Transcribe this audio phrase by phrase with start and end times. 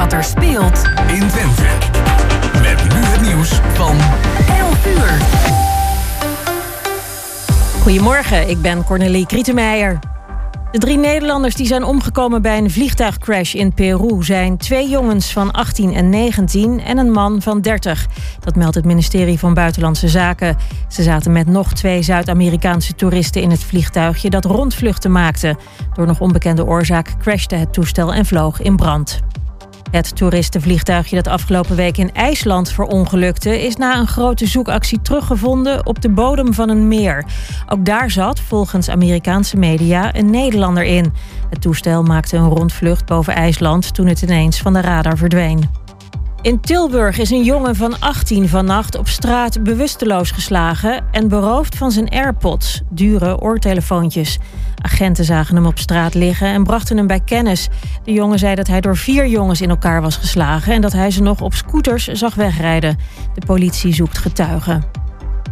[0.00, 1.62] wat er speelt in Twente.
[2.62, 3.96] Met nu het nieuws van
[4.58, 5.18] 11 uur.
[7.82, 9.98] Goedemorgen, ik ben Cornelie Krietenmeijer.
[10.72, 15.50] De drie Nederlanders die zijn omgekomen bij een vliegtuigcrash in Peru zijn twee jongens van
[15.50, 18.06] 18 en 19 en een man van 30.
[18.40, 20.56] Dat meldt het ministerie van Buitenlandse Zaken.
[20.88, 25.56] Ze zaten met nog twee Zuid-Amerikaanse toeristen in het vliegtuigje dat rondvluchten maakte.
[25.94, 29.22] Door nog onbekende oorzaak crashte het toestel en vloog in brand.
[29.90, 36.02] Het toeristenvliegtuigje dat afgelopen week in IJsland verongelukte, is na een grote zoekactie teruggevonden op
[36.02, 37.24] de bodem van een meer.
[37.68, 41.12] Ook daar zat, volgens Amerikaanse media, een Nederlander in.
[41.50, 45.68] Het toestel maakte een rondvlucht boven IJsland toen het ineens van de radar verdween.
[46.42, 51.90] In Tilburg is een jongen van 18 vannacht op straat bewusteloos geslagen en beroofd van
[51.90, 54.38] zijn AirPods, dure oortelefoontjes.
[54.82, 57.68] Agenten zagen hem op straat liggen en brachten hem bij kennis.
[58.04, 61.10] De jongen zei dat hij door vier jongens in elkaar was geslagen en dat hij
[61.10, 62.98] ze nog op scooters zag wegrijden.
[63.34, 64.84] De politie zoekt getuigen.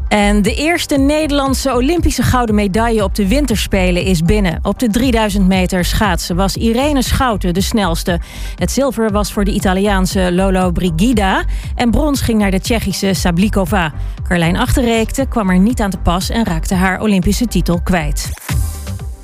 [0.09, 4.59] En de eerste Nederlandse Olympische gouden medaille op de winterspelen is binnen.
[4.63, 8.21] Op de 3000 meter schaatsen was Irene Schouten de snelste.
[8.55, 13.93] Het zilver was voor de Italiaanse Lolo Brigida en brons ging naar de Tsjechische Sablikova.
[14.29, 18.31] Carlijn Achterreekte kwam er niet aan te pas en raakte haar Olympische titel kwijt.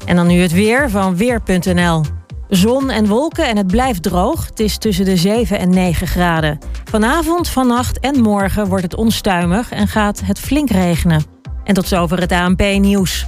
[0.05, 2.24] En dan nu het weer van Weer.nl.
[2.57, 4.47] Zon en wolken en het blijft droog.
[4.47, 6.59] Het is tussen de 7 en 9 graden.
[6.85, 11.25] Vanavond, vannacht en morgen wordt het onstuimig en gaat het flink regenen.
[11.65, 13.27] En tot zover het ANP-nieuws.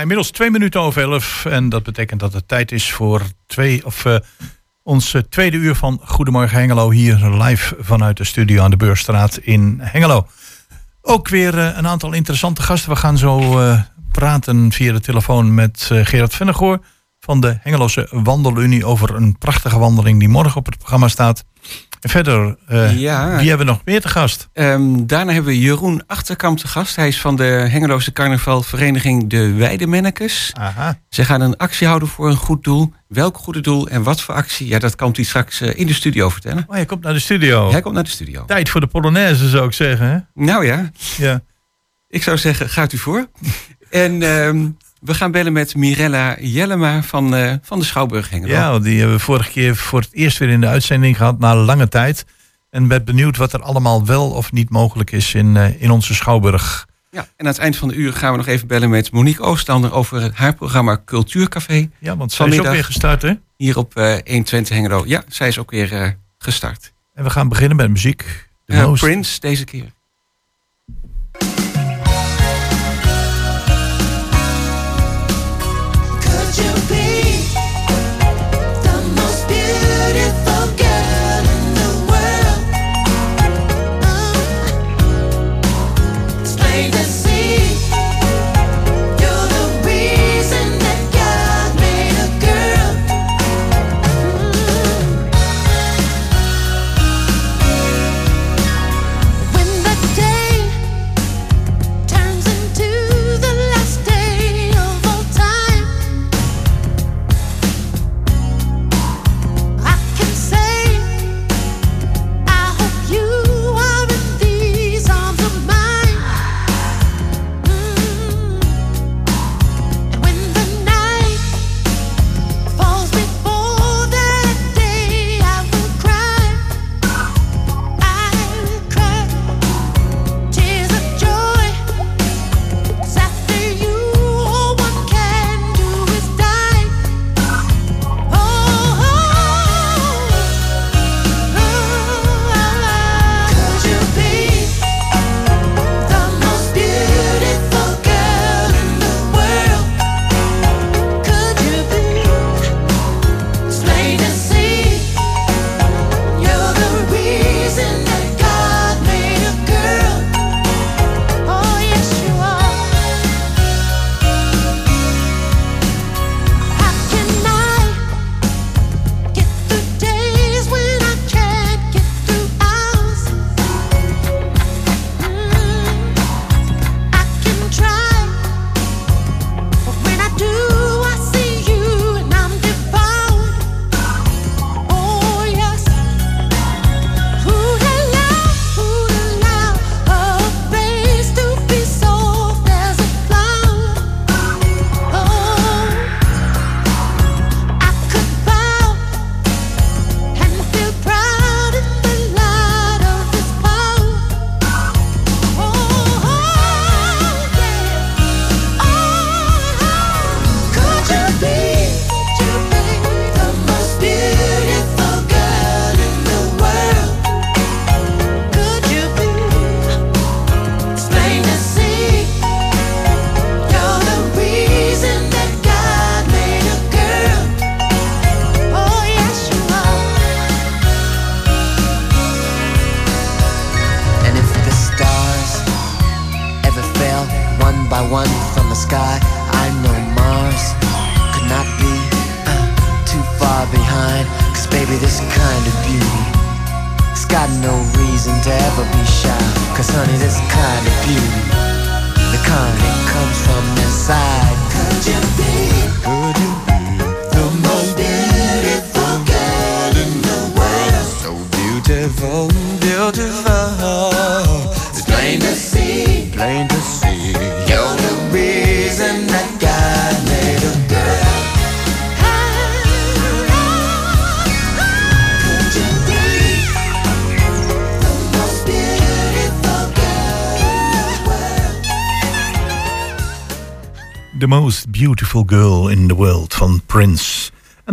[0.00, 1.44] Inmiddels twee minuten over elf.
[1.44, 4.16] En dat betekent dat het tijd is voor twee, of, uh,
[4.82, 6.90] ons tweede uur van Goedemorgen Hengelo.
[6.90, 10.26] Hier live vanuit de studio aan de Beurstraat in Hengelo.
[11.02, 12.90] Ook weer uh, een aantal interessante gasten.
[12.90, 13.60] We gaan zo
[14.12, 16.80] praten via de telefoon met Gerard Vennegoor
[17.20, 21.44] van de Hengeloze Wandelunie over een prachtige wandeling die morgen op het programma staat.
[22.00, 23.36] Verder, uh, ja.
[23.36, 24.48] wie hebben we nog meer te gast?
[24.52, 26.96] Um, daarna hebben we Jeroen Achterkamp te gast.
[26.96, 30.50] Hij is van de Hengeloze Carnavalvereniging De Weidemennekes.
[30.54, 30.98] Aha.
[31.08, 32.92] Ze gaan een actie houden voor een goed doel.
[33.08, 34.68] Welk goede doel en wat voor actie?
[34.68, 36.64] Ja, dat kan hij straks uh, in de studio vertellen.
[36.66, 37.70] Oh, hij komt naar de studio.
[37.70, 38.44] Hij komt naar de studio.
[38.44, 40.06] Tijd voor de Polonaise, zou ik zeggen.
[40.06, 40.18] Hè?
[40.44, 40.90] Nou ja.
[41.16, 41.42] ja.
[42.08, 43.28] Ik zou zeggen, gaat u voor.
[43.90, 48.52] en um, we gaan bellen met Mirella Jellema van, uh, van de Schouwburg Hengelo.
[48.52, 51.56] Ja, die hebben we vorige keer voor het eerst weer in de uitzending gehad na
[51.56, 52.24] lange tijd.
[52.70, 56.14] En ben benieuwd wat er allemaal wel of niet mogelijk is in, uh, in onze
[56.14, 56.86] Schouwburg.
[57.10, 59.44] Ja, en aan het eind van de uur gaan we nog even bellen met Monique
[59.44, 61.90] Oostander over haar programma Cultuurcafé.
[61.98, 63.32] Ja, want zij is ook weer gestart, hè?
[63.56, 65.02] Hier op uh, 120 Hengelo.
[65.06, 66.92] Ja, zij is ook weer gestart.
[67.14, 68.48] En we gaan beginnen met muziek.
[68.66, 69.94] Uh, Prince deze keer.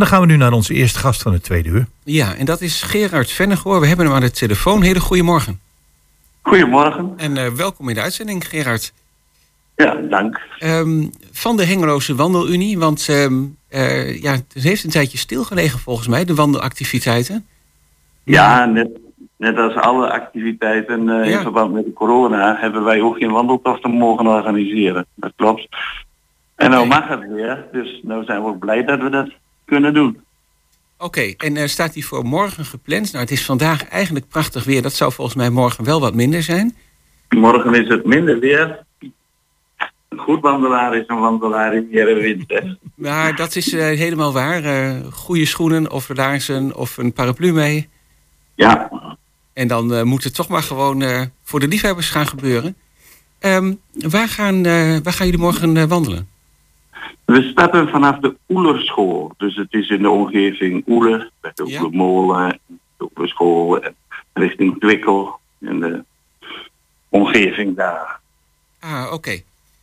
[0.03, 1.85] Dan gaan we nu naar onze eerste gast van het tweede uur.
[2.03, 3.79] Ja, en dat is Gerard Vennegoor.
[3.79, 4.81] We hebben hem aan de telefoon.
[4.81, 5.59] Hele goedemorgen.
[6.41, 7.13] Goedemorgen.
[7.17, 8.93] En eh, welkom in de uitzending, Gerard.
[9.75, 10.39] Ja, dank.
[10.59, 16.07] Ehm, van de Hengeloze Wandelunie, want ehm, eh, ja, het heeft een tijdje stilgelegen volgens
[16.07, 17.45] mij, de wandelactiviteiten.
[18.23, 18.89] Ja, net,
[19.37, 21.37] net als alle activiteiten eh, Ja.
[21.37, 25.05] in verband met de corona hebben wij ook geen wandeltochten mogen organiseren.
[25.15, 25.67] Dat klopt.
[26.55, 29.29] En nou mag het weer, dus nou zijn we ook blij dat we dat
[29.65, 30.21] kunnen doen.
[30.97, 33.11] Oké, en eh, staat die voor morgen gepland?
[33.11, 34.81] Nou, het is vandaag eigenlijk prachtig weer.
[34.81, 36.75] Dat zou volgens mij morgen wel wat minder zijn.
[37.29, 38.85] Morgen is het minder weer.
[40.09, 42.43] Een goed wandelaar is een wandelaar in weer wind.
[42.47, 42.59] hè.
[42.95, 44.63] Maar dat is eh, helemaal waar.
[44.63, 47.89] Eh, goede schoenen of laarzen of een paraplu mee.
[48.55, 48.89] Ja,
[49.53, 51.03] En dan moet het toch maar gewoon
[51.43, 52.75] voor de liefhebbers gaan gebeuren.
[53.39, 54.63] Ehm, waar, gaan,
[55.03, 56.27] waar gaan jullie morgen wandelen?
[57.25, 59.33] We starten vanaf de Oelerschool.
[59.37, 62.57] Dus het is in de omgeving Oele, bij de Ja.
[62.97, 63.95] De Oelerschool en
[64.33, 66.03] richting Twikkel en de
[67.09, 68.19] omgeving daar.
[68.79, 69.41] Ah, oké.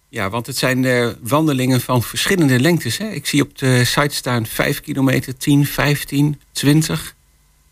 [0.08, 2.98] Ja, want het zijn eh, wandelingen van verschillende lengtes.
[2.98, 3.08] Hè?
[3.08, 7.14] Ik zie op de site staan 5 kilometer, 10, 15, 20.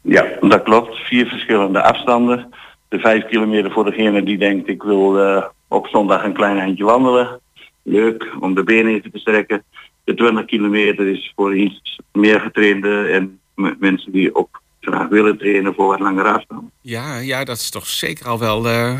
[0.00, 0.96] Ja, dat klopt.
[0.96, 2.54] Vier verschillende afstanden.
[2.88, 6.84] De vijf kilometer voor degene die denkt ik wil eh, op zondag een klein eindje
[6.84, 7.40] wandelen.
[7.88, 9.62] Leuk om de benen even te strekken.
[10.04, 13.40] De 20 kilometer is voor iets meer getrainde en
[13.78, 16.70] mensen die ook graag willen trainen voor wat langere afstand.
[16.80, 18.66] Ja, ja, dat is toch zeker al wel...
[18.66, 18.98] eh,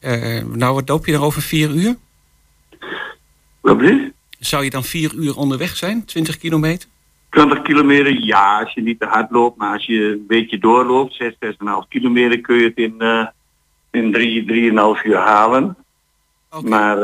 [0.00, 1.96] eh, nou, wat loop je er over vier uur?
[3.60, 4.12] Wat bedoel je?
[4.38, 6.04] Zou je dan vier uur onderweg zijn?
[6.04, 6.88] 20 kilometer?
[7.30, 11.14] 20 kilometer, ja, als je niet te hard loopt, maar als je een beetje doorloopt,
[11.14, 11.56] 6, 6,5
[11.88, 13.26] kilometer, kun je het in, eh
[13.90, 14.44] in 3,
[15.00, 15.76] 3,5 uur halen.
[16.62, 16.98] Maar,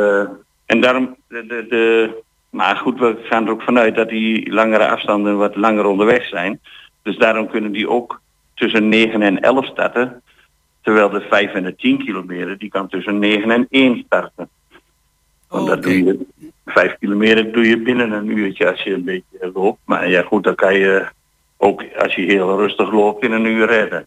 [0.71, 2.11] en daarom, de, de, de,
[2.51, 6.61] maar goed, we gaan er ook vanuit dat die langere afstanden wat langer onderweg zijn.
[7.03, 8.21] Dus daarom kunnen die ook
[8.55, 10.23] tussen 9 en 11 starten.
[10.83, 14.49] Terwijl de 5 en de 10 kilometer, die kan tussen 9 en 1 starten.
[15.49, 16.27] Want dat doe je,
[16.67, 19.81] 5 kilometer doe je binnen een uurtje als je een beetje loopt.
[19.85, 21.09] Maar ja goed, dan kan je
[21.57, 24.07] ook als je heel rustig loopt in een uur redden.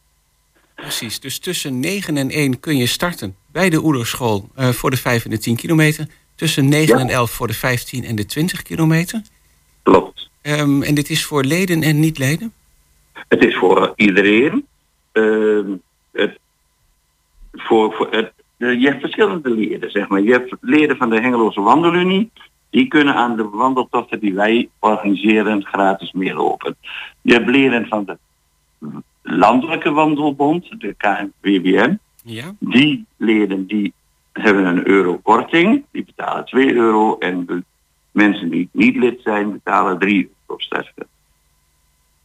[0.75, 4.97] Precies, dus tussen 9 en 1 kun je starten bij de Oelerschool eh, voor de
[4.97, 6.07] 5 en de 10 kilometer.
[6.43, 7.01] Tussen 9 Ja.
[7.01, 9.21] en 11 voor de 15 en de 20 kilometer.
[9.83, 10.29] Klopt.
[10.41, 12.53] Ehm, en dit is voor leden en niet-leden?
[13.27, 14.65] Het is voor iedereen.
[15.11, 15.71] Ehm,
[16.11, 16.39] het,
[17.53, 20.21] voor, voor het, je hebt verschillende leden, zeg maar.
[20.21, 22.31] Je hebt leden van de Hengeloze Wandelunie.
[22.69, 26.75] Die kunnen aan de wandeltochten die wij organiseren gratis meelopen.
[27.21, 28.17] Je hebt leden van de
[29.21, 31.99] Landelijke Wandelbond, de KNWBN.
[32.23, 32.55] Ja.
[32.59, 33.93] Die leden die
[34.33, 35.85] hebben een euro korting.
[35.91, 37.17] Die betalen 2 euro.
[37.17, 37.63] En de
[38.11, 41.07] mensen die niet lid zijn betalen 3 euro startgeld.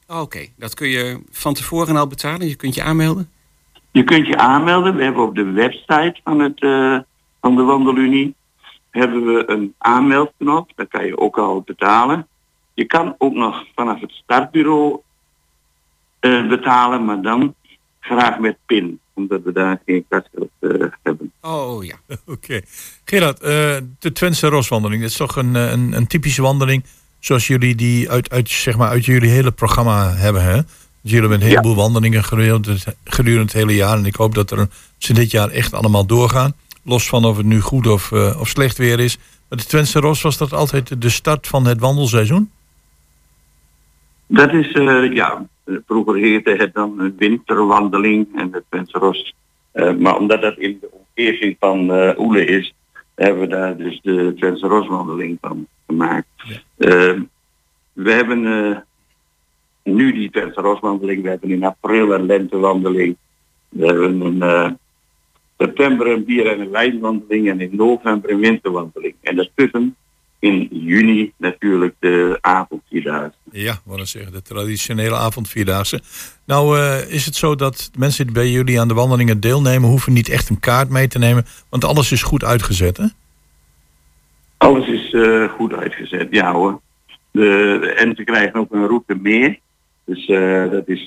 [0.07, 2.49] Oké, dat kun je van tevoren al betalen.
[2.49, 3.31] Je kunt je aanmelden.
[3.91, 4.97] Je kunt je aanmelden.
[4.97, 6.99] We hebben op de website van, het, eh,
[7.41, 8.35] van de Wandelunie
[8.91, 10.73] hebben we een aanmeldknop.
[10.75, 12.27] Daar kan je ook al betalen.
[12.75, 15.01] Je kan ook nog vanaf het startbureau
[16.21, 17.55] eh, betalen, maar dan
[18.01, 20.71] graag met PIN, omdat we daar geen kasgeld eh,
[21.03, 21.33] hebben.
[21.41, 21.97] Oh ja.
[22.27, 22.61] Oké.
[23.05, 26.85] Gerard, eh, de Twentse Roswandeling, dat is toch een, eh, een, een typische wandeling
[27.19, 30.57] zoals jullie die uit, uit, zeg maar, uit jullie hele programma hebben, hè?
[31.03, 33.97] Dus jullie hebben een heleboel wandelingen gedurende het, gedurende het hele jaar.
[33.97, 36.55] En ik hoop dat er ze dit jaar echt allemaal doorgaan.
[36.83, 39.19] Los van of het nu goed of, eh, of slecht weer is.
[39.49, 42.51] Maar de Twentse Ros was dat altijd de start van het wandelseizoen?
[44.31, 45.47] Dat is, eh, ja,
[45.87, 49.35] vroeger heette het dan een winterwandeling en het Penseros.
[49.75, 52.75] Uh, maar omdat dat in de omgeving van eh Oele is,
[53.15, 56.27] hebben we daar dus de Penseroswandeling van gemaakt.
[57.93, 58.43] We hebben
[59.83, 63.17] nu die Penseroswandeling, we hebben in april een lentewandeling.
[63.69, 64.79] We hebben een,
[65.59, 69.15] september een bier- en een wijnwandeling en in november een winterwandeling.
[69.21, 69.97] En daartussen
[70.39, 73.39] in juni natuurlijk de avondvierdaagse.
[73.51, 76.01] Ja, wat dan zeggen, de traditionele avondvierdaagse.
[76.45, 79.89] Nou eh, is het zo dat mensen die bij jullie aan de wandelingen deelnemen...
[79.89, 83.07] hoeven niet echt een kaart mee te nemen, want alles is goed uitgezet, hè?
[84.57, 86.81] Alles is eh, goed uitgezet, ja hoor.
[87.31, 89.59] De, en ze krijgen ook een route meer.
[90.05, 91.07] Dus eh, dat is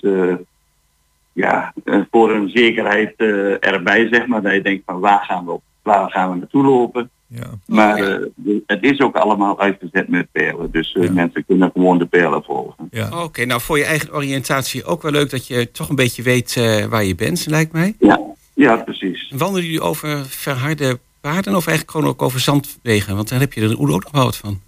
[1.34, 1.74] ja,
[2.12, 3.14] voor een zekerheid
[3.60, 4.42] erbij, zeg maar.
[4.42, 7.10] Dat je denkt van waar gaan we op, waar gaan we naartoe lopen.
[7.34, 7.50] Ja.
[7.66, 8.26] Maar eh,
[8.66, 10.72] het is ook allemaal uitgezet met pijlen.
[10.72, 11.12] Dus eh, Ja.
[11.12, 12.88] mensen kunnen gewoon de pijlen volgen.
[12.92, 13.24] ja.
[13.24, 16.56] Oké, nou voor je eigen oriëntatie ook wel leuk dat je toch een beetje weet
[16.58, 17.96] eh, waar je bent, lijkt mij.
[18.00, 18.20] Ja,
[18.54, 19.32] ja precies.
[19.36, 23.16] Wandelen jullie over verharde paarden of eigenlijk gewoon ook over zandwegen?
[23.16, 24.60] Want daar heb je er ook nog wel wat van.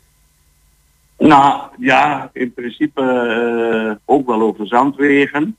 [1.18, 5.56] Nou ja, in principe eh, ook wel over zandwegen.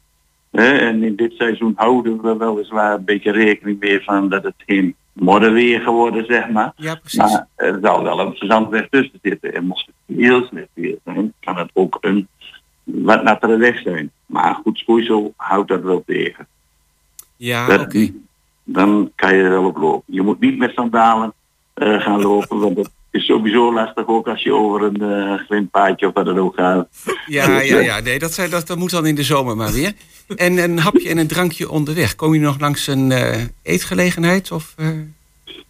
[0.50, 4.54] Hè, en in dit seizoen houden we weliswaar een beetje rekening mee van dat het
[4.66, 6.72] geen modderwegen worden, zeg maar.
[6.76, 7.18] Ja, precies.
[7.18, 9.54] Maar er zal wel een zandweg tussen zitten.
[9.54, 12.28] En mocht het heel slecht weer zijn, kan het ook een
[12.82, 14.10] wat nattere weg zijn.
[14.26, 16.46] Maar goed schoeisel houdt dat wel tegen.
[17.36, 17.86] ja.
[18.66, 20.14] Dan kan je er wel op lopen.
[20.14, 21.32] Je moet niet met sandalen
[21.74, 26.06] eh, gaan lopen, want dat is sowieso lastig ook als je over een eh grindpaadje
[26.06, 26.88] of wat dan ook gaat.
[27.26, 28.00] Ja, ja, ja.
[28.00, 29.92] Nee, dat, zijn, dat, dat moet dan in de zomer maar weer.
[30.36, 32.14] En een hapje en een drankje onderweg.
[32.14, 34.52] Kom je nog langs een eh, eetgelegenheid?
[34.52, 34.88] Of, eh?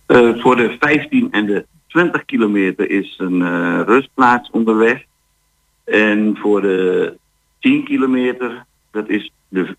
[0.06, 5.04] Eh, voor de 15 en de 20 kilometer is een eh, rustplaats onderweg.
[5.84, 7.16] En voor de
[7.60, 9.76] 10 kilometer, dat is de.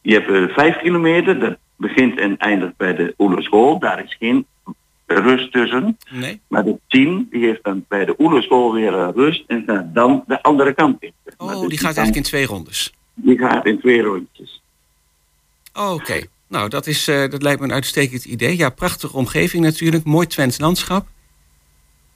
[0.00, 3.78] Je hebt eh 5 kilometer, dat begint en eindigt bij de Oelerschool.
[3.78, 4.46] Daar is geen
[5.14, 5.98] rust tussen.
[6.10, 6.40] Nee?
[6.48, 10.24] Maar de 10 die heeft dan bij de Oelerschool weer een rust en gaat dan
[10.26, 11.12] de andere kant in.
[11.36, 12.92] Oh, Dus die gaat kan- eigenlijk in twee rondes.
[13.14, 14.62] die gaat in twee rondjes.
[15.74, 16.20] Oh, Oké.
[16.48, 18.56] Nou, dat, is, eh, dat lijkt me een uitstekend idee.
[18.56, 20.04] Ja, prachtige omgeving natuurlijk.
[20.04, 21.06] Mooi Twents landschap.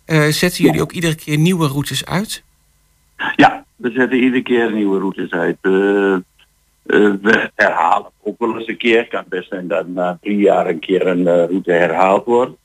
[0.05, 2.43] Eh, zetten jullie ook iedere keer nieuwe routes uit?
[3.37, 5.57] Ja, we zetten iedere keer nieuwe routes uit.
[5.61, 6.21] Eh, eh,
[7.23, 8.99] we herhalen ook wel eens een keer.
[8.99, 12.57] Het kan best zijn dat na drie jaar een keer een eh, route herhaald wordt.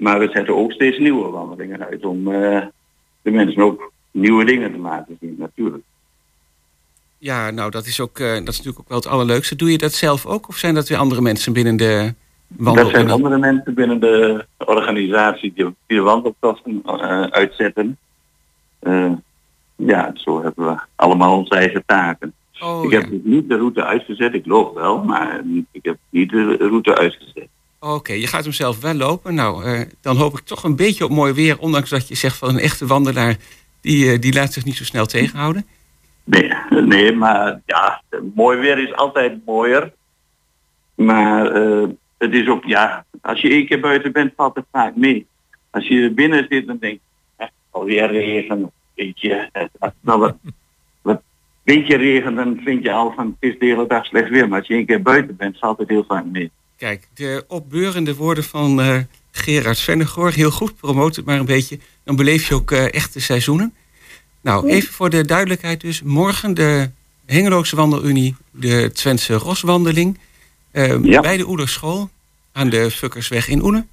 [0.00, 2.62] Maar we zetten ook steeds nieuwe wandelingen uit om eh,
[3.22, 5.82] de mensen ook nieuwe dingen te laten zien natuurlijk.
[7.18, 9.56] Ja, nou, dat is, ook, eh, dat is natuurlijk ook wel het allerleukste.
[9.56, 10.48] Doe je dat zelf ook?
[10.48, 12.14] Of zijn dat weer andere mensen binnen de
[12.46, 12.84] wandel?
[12.84, 17.98] Dat zijn andere mensen binnen de organisatie die, de wandelkosten eh, uitzetten.
[19.76, 22.32] Ja, zo hebben we allemaal onze eigen taken.
[22.60, 23.00] Oh, ik ja.
[23.00, 24.34] heb dus niet de route uitgezet.
[24.34, 25.42] Ik loop wel, maar
[25.72, 27.48] ik heb niet de route uitgezet.
[27.80, 29.34] Oké, je gaat hem zelf wel lopen.
[29.34, 31.58] Nou, eh, dan hoop ik toch een beetje op mooi weer.
[31.58, 33.36] Ondanks dat je zegt van een echte wandelaar,
[33.80, 35.66] die, eh, die laat zich niet zo snel tegenhouden.
[36.24, 38.02] Nee, nee, maar ja,
[38.34, 39.92] mooi weer is altijd mooier.
[40.94, 44.96] Maar eh, het is ook, ja, als je één keer buiten bent, valt het vaak
[44.96, 45.26] mee.
[45.70, 47.00] Als je binnen zit, dan denk
[47.36, 49.48] je, alweer regen, weet je.
[50.00, 50.36] nou wat
[51.62, 54.48] beetje regen, dan vind je al van, het is de hele dag slecht weer.
[54.48, 56.50] Maar als je één keer buiten bent, valt het heel vaak mee.
[56.80, 58.98] Kijk, de opbeurende woorden van eh,
[59.30, 60.30] Gerard Vennegoor.
[60.32, 61.78] Heel goed, promoot het maar een beetje.
[62.04, 63.74] Dan beleef je ook eh, echte seizoenen.
[64.40, 66.02] Nou, even voor de duidelijkheid dus.
[66.02, 66.90] Morgen de
[67.26, 70.18] Hengeloze Wandelunie, de Twentse Roswandeling.
[70.70, 71.20] eh, Ja.
[71.20, 72.10] Bij de Oelerschool
[72.52, 73.86] aan de Fukkersweg in Oene.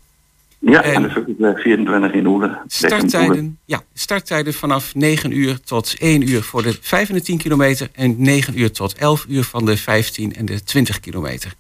[0.60, 2.60] Ja, En- en de Fukkersweg 24 in Oelen.
[2.68, 7.38] Starttijden, ja, starttijden vanaf 9 uur tot 1 uur voor de 5 en de 10
[7.38, 7.90] kilometer.
[7.94, 11.54] En 9 uur tot 11 uur van de 15 en de 20 kilometer.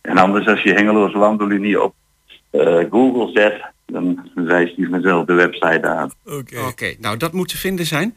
[0.00, 1.94] En anders als je Hengeloos Wandelunie op
[2.50, 6.10] eh, Google zet, dan wijst hij vanzelf de website aan.
[6.24, 6.60] Oké.
[6.66, 8.14] Oké, nou dat moet te vinden zijn.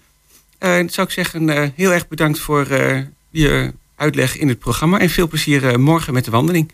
[0.60, 4.60] Eh, dan zou ik zeggen, eh, heel erg bedankt voor eh, je uitleg in het
[4.60, 5.00] programma.
[5.00, 6.72] En veel plezier eh, morgen met de wandeling.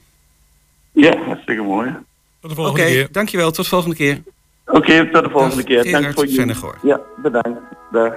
[0.91, 1.95] Ja, hartstikke mooi.
[2.47, 3.11] Tot de Oké, volgende keer.
[3.11, 3.51] dankjewel.
[3.51, 4.23] Tot de volgende keer.
[4.65, 5.75] Oké, tot de volgende Dag, keer.
[5.91, 6.25] Dank Gerard voor
[6.81, 6.87] je.
[6.87, 7.59] Ja, bedankt.
[7.91, 8.13] Dag.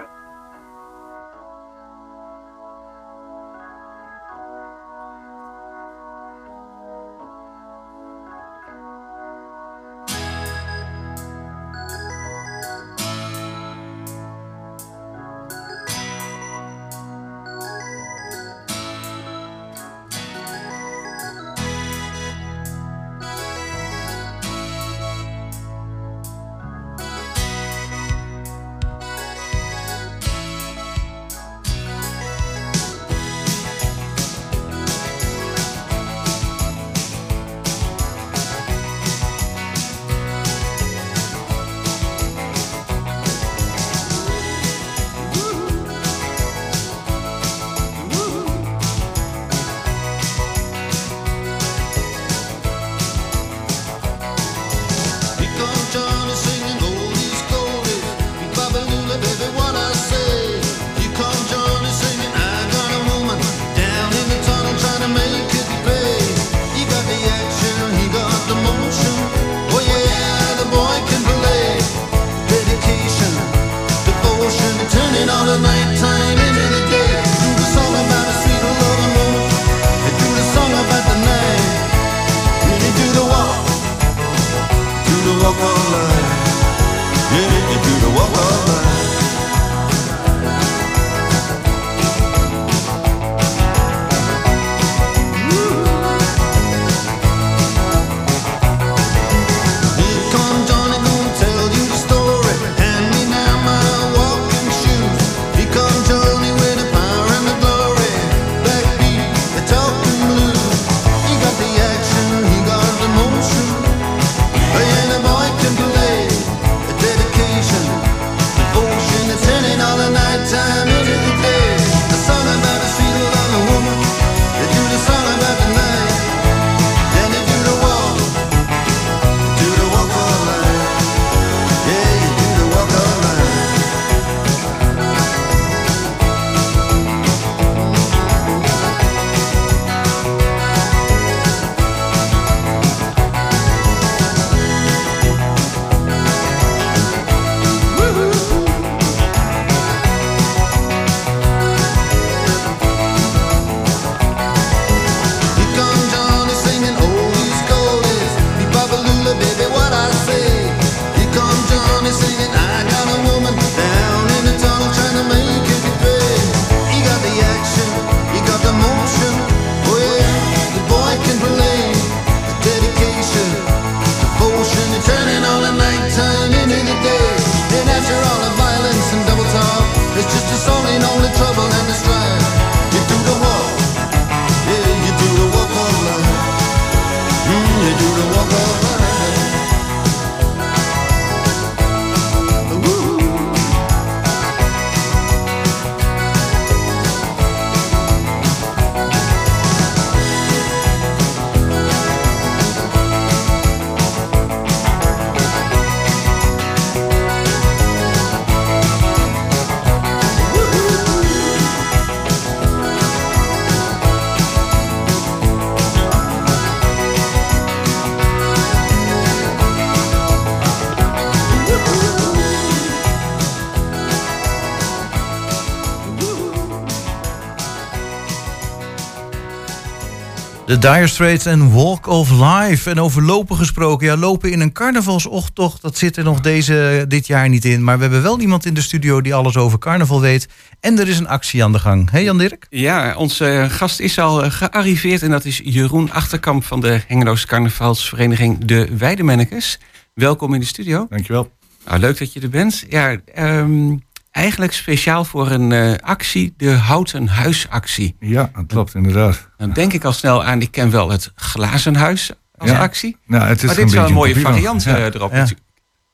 [230.69, 232.91] De Dire Straits en Walk of Life.
[232.91, 234.07] En over lopen gesproken.
[234.07, 237.85] Ja, lopen in een carnavalsochttocht, dat zit er nog deze, dit jaar niet in.
[237.85, 240.49] Maar we hebben wel iemand in de studio die alles over carnaval weet.
[240.81, 242.11] En er is een actie aan de gang.
[242.11, 242.67] Hé Jan Dirk?
[242.71, 247.47] Ja, onze gast is al eh, gearriveerd en dat is Jeroen Achterkamp van de Hengeloos
[247.47, 249.79] Carnavalsvereniging De Weidemennekes.
[250.15, 251.07] Welkom in de studio.
[251.09, 251.51] Dankjewel.
[251.85, 252.85] Nou, leuk dat je er bent.
[252.89, 253.97] Ja, ehm,
[254.39, 258.17] eigenlijk speciaal voor een eh, actie, de Houten Huisactie.
[258.21, 259.49] Ja, dat klopt inderdaad.
[259.57, 262.79] Dan denk ik al snel aan, ik ken wel het Glazen Huis als Ja.
[262.79, 263.17] actie.
[263.27, 264.97] Nou, het is Maar dit is wel een mooie van- variant Ja.
[264.97, 265.33] eh, erop.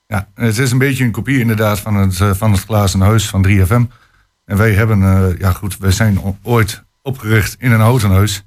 [0.07, 0.29] Ja.
[0.35, 3.43] het is een beetje een kopie inderdaad van het, eh, van het glazen huis van
[3.43, 3.85] 3FM.
[4.45, 4.99] En wij hebben,
[5.39, 8.45] ja goed, wij zijn ooit opgericht in een houten huis.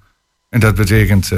[0.50, 1.30] En dat betekent,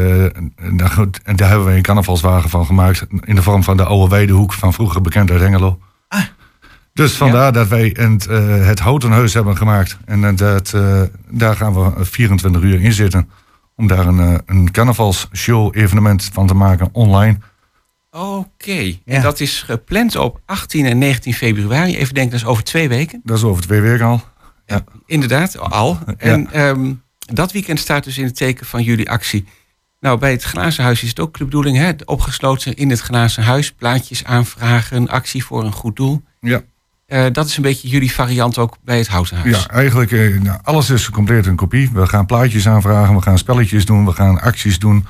[0.57, 3.05] nou goed, en daar hebben wij een carnavalswagen van gemaakt.
[3.23, 5.79] In de vorm van de oude Weidehoek van vroeger bekend uit Hengelo.
[6.07, 6.21] Ah.
[6.99, 9.97] Dus vandaar dat wij het, eh, het houten huis hebben gemaakt.
[10.05, 13.29] En eh, dat, eh, daar gaan we 24 uur in zitten.
[13.75, 17.37] Om daar een, een carnavalsshow evenement van te maken online.
[18.11, 18.95] Oké, Ja.
[19.05, 21.97] en dat is gepland op 18 en 19 februari.
[21.97, 23.21] Even denken, dat is over twee weken.
[23.23, 24.21] Dat is over twee weken al.
[24.65, 24.83] Ja.
[25.05, 25.99] Inderdaad, al.
[26.17, 29.45] En ehm, dat weekend staat dus in het teken van jullie actie.
[29.99, 31.91] Nou, bij het Glazen Huis is het ook de bedoeling, hè?
[32.05, 33.71] opgesloten in het Glazen Huis.
[33.71, 36.21] Plaatjes aanvragen, actie voor een goed doel.
[36.39, 36.61] Ja.
[37.09, 39.61] Eh, dat is een beetje jullie variant ook bij het Houten Huis.
[39.61, 41.89] Ja, eigenlijk eh, nou, alles is compleet een kopie.
[41.93, 45.05] We gaan plaatjes aanvragen, we gaan spelletjes doen, we gaan acties doen.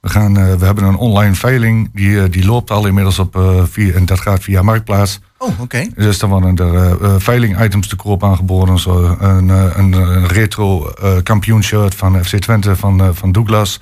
[0.00, 3.62] We, gaan, eh, we hebben een online veiling, die, die loopt al inmiddels op, eh,
[3.70, 5.20] via, en dat gaat via Marktplaats.
[5.38, 5.86] Oh, oké.
[5.94, 8.78] Dus dan worden er veiling-items te koop aangeboden.
[8.78, 13.80] Zo een, eh, een, een retro eh kampioenshirt van FC Twente van, van Douglas.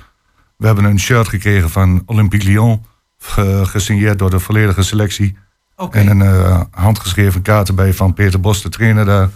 [0.56, 2.84] We hebben een shirt gekregen van Olympique Lyon,
[3.18, 5.36] ge- gesigneerd door de volledige selectie.
[5.76, 5.98] Oké.
[5.98, 9.28] En een eh, handgeschreven kaart erbij van Peter Bos, de trainer daar.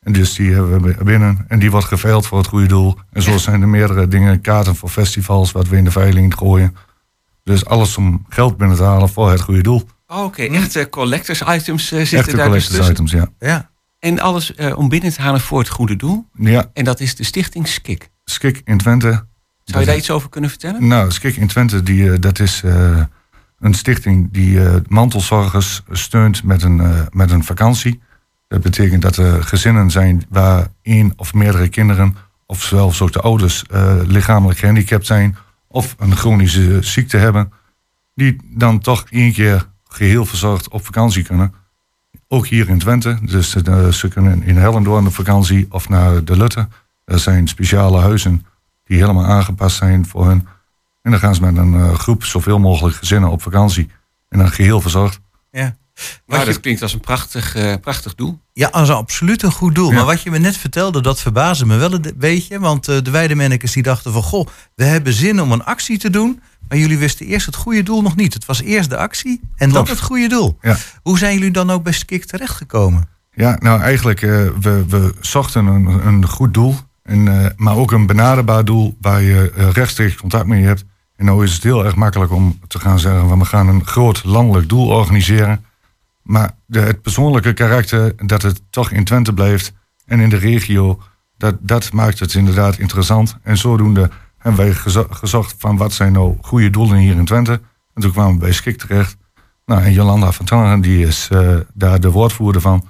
[0.00, 1.44] En dus die hebben we binnen.
[1.48, 2.98] En die wordt geveild voor het goede doel.
[3.12, 4.40] En zo zijn er meerdere dingen.
[4.40, 6.76] Kaarten voor festivals, wat we in de veiling gooien.
[7.44, 9.88] Dus alles om geld binnen te halen voor het goede doel.
[10.06, 12.92] Oké, echte collectors items eh, zitten Echte daar dus collectors tussen.
[12.92, 13.10] items,
[13.40, 13.48] ja.
[13.48, 13.70] Ja.
[13.98, 16.26] En alles eh, om binnen te halen voor het goede doel.
[16.34, 18.08] Ja, En dat is de stichting SKIK.
[18.24, 19.26] Skik in Twente.
[19.64, 20.86] Zou je daar iets over kunnen vertellen?
[20.86, 23.00] Nou, Skik in Twente, die, dat is eh,
[23.58, 28.00] een stichting die eh, mantelzorgers steunt met een, eh, met een vakantie.
[28.48, 32.16] Dat betekent dat er gezinnen zijn waar één of meerdere kinderen,
[32.46, 37.52] of zelfs ook de ouders, eh, lichamelijk gehandicapt zijn of een chronische ziekte hebben,
[38.14, 41.54] die dan toch één keer geheel verzorgd op vakantie kunnen.
[42.28, 43.18] Ook hier in Twente.
[43.22, 43.50] Dus
[43.98, 46.68] ze kunnen in Hellendoorn op vakantie of naar de Lutte.
[47.04, 48.46] Er zijn speciale huizen
[48.84, 50.46] die helemaal aangepast zijn voor hun.
[51.02, 53.90] En dan gaan ze met een eh, groep zoveel mogelijk gezinnen op vakantie.
[54.28, 55.20] En dan geheel verzorgd.
[55.50, 55.76] ja.
[56.00, 58.40] Nou, Wat je- dat klinkt als een prachtig, eh, prachtig doel.
[58.52, 59.88] Ja, als een absoluut een goed doel.
[59.90, 59.94] Ja.
[59.96, 62.58] Maar wat je me net vertelde, dat verbaasde me wel een beetje.
[62.58, 64.22] Want eh, de weidemennekes die dachten van...
[64.22, 66.40] goh, we hebben zin om een actie te doen...
[66.68, 68.34] maar jullie wisten eerst het goede doel nog niet.
[68.34, 70.58] Het was eerst de actie en dan het goede doel.
[70.60, 70.76] Ja.
[71.02, 73.08] Hoe zijn jullie dan ook bij Skik terechtgekomen?
[73.32, 74.28] Ja, nou eigenlijk, eh,
[74.60, 76.76] we, we zochten een, een goed doel.
[77.08, 80.84] En, eh, maar ook een benaderbaar doel waar je eh, rechtstreeks contact mee hebt.
[81.16, 83.28] En nou is het heel erg makkelijk om te gaan zeggen...
[83.28, 85.64] van we gaan een groot landelijk doel organiseren.
[86.22, 89.72] Maar de, het persoonlijke karakter, dat het toch in Twente blijft...
[90.06, 91.00] en in de regio,
[91.36, 93.36] dat, dat maakt het inderdaad interessant.
[93.42, 97.60] En zodoende hebben wij gezo- gezocht van wat zijn nou goede doelen hier in Twente.
[97.94, 99.16] En toen kwamen we bij Skik terecht.
[99.66, 102.84] Nou, en Jolanda van Tanneren, die is eh, daar de woordvoerder van...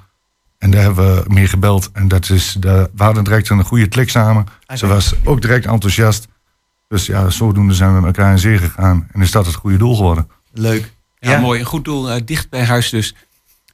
[0.58, 1.90] En daar hebben we mee gebeld.
[1.92, 4.46] En dat is, de, we hadden direct een goede klik samen.
[4.74, 6.26] Ze was ook direct enthousiast.
[6.88, 9.08] Dus ja, zodoende zijn we met elkaar in zee gegaan.
[9.12, 10.28] En is dat het goede doel geworden.
[10.52, 10.92] Leuk.
[11.18, 11.60] Ja, mooi.
[11.60, 13.14] Een goed doel, eh, dicht bij huis dus.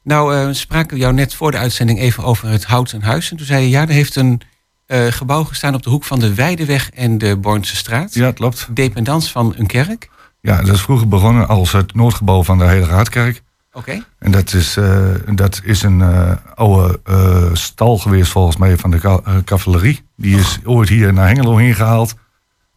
[0.03, 3.31] Nou, eh, we spraken jou net voor de uitzending even over het Houten Huis.
[3.31, 4.41] En toen zei je, ja, er heeft een
[4.85, 8.13] eh, gebouw gestaan op de hoek van de Weideweg en de Bornse straat.
[8.13, 8.67] Ja, klopt.
[8.75, 10.09] Dependans van een kerk.
[10.41, 13.43] Ja, dat is vroeger begonnen als het noodgebouw van de Heilige Hartkerk.
[13.75, 14.03] Oké.
[14.19, 18.91] En dat is, eh, dat is een eh, oude eh, stal geweest volgens mij van
[18.91, 20.01] de ka- cavalerie.
[20.15, 22.15] Die is ooit hier naar Hengelo heen gehaald.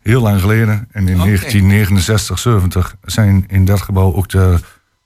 [0.02, 0.88] Heel lang geleden.
[0.90, 1.24] En in Oké.
[1.24, 4.58] 1969, 70 zijn in dat gebouw ook de,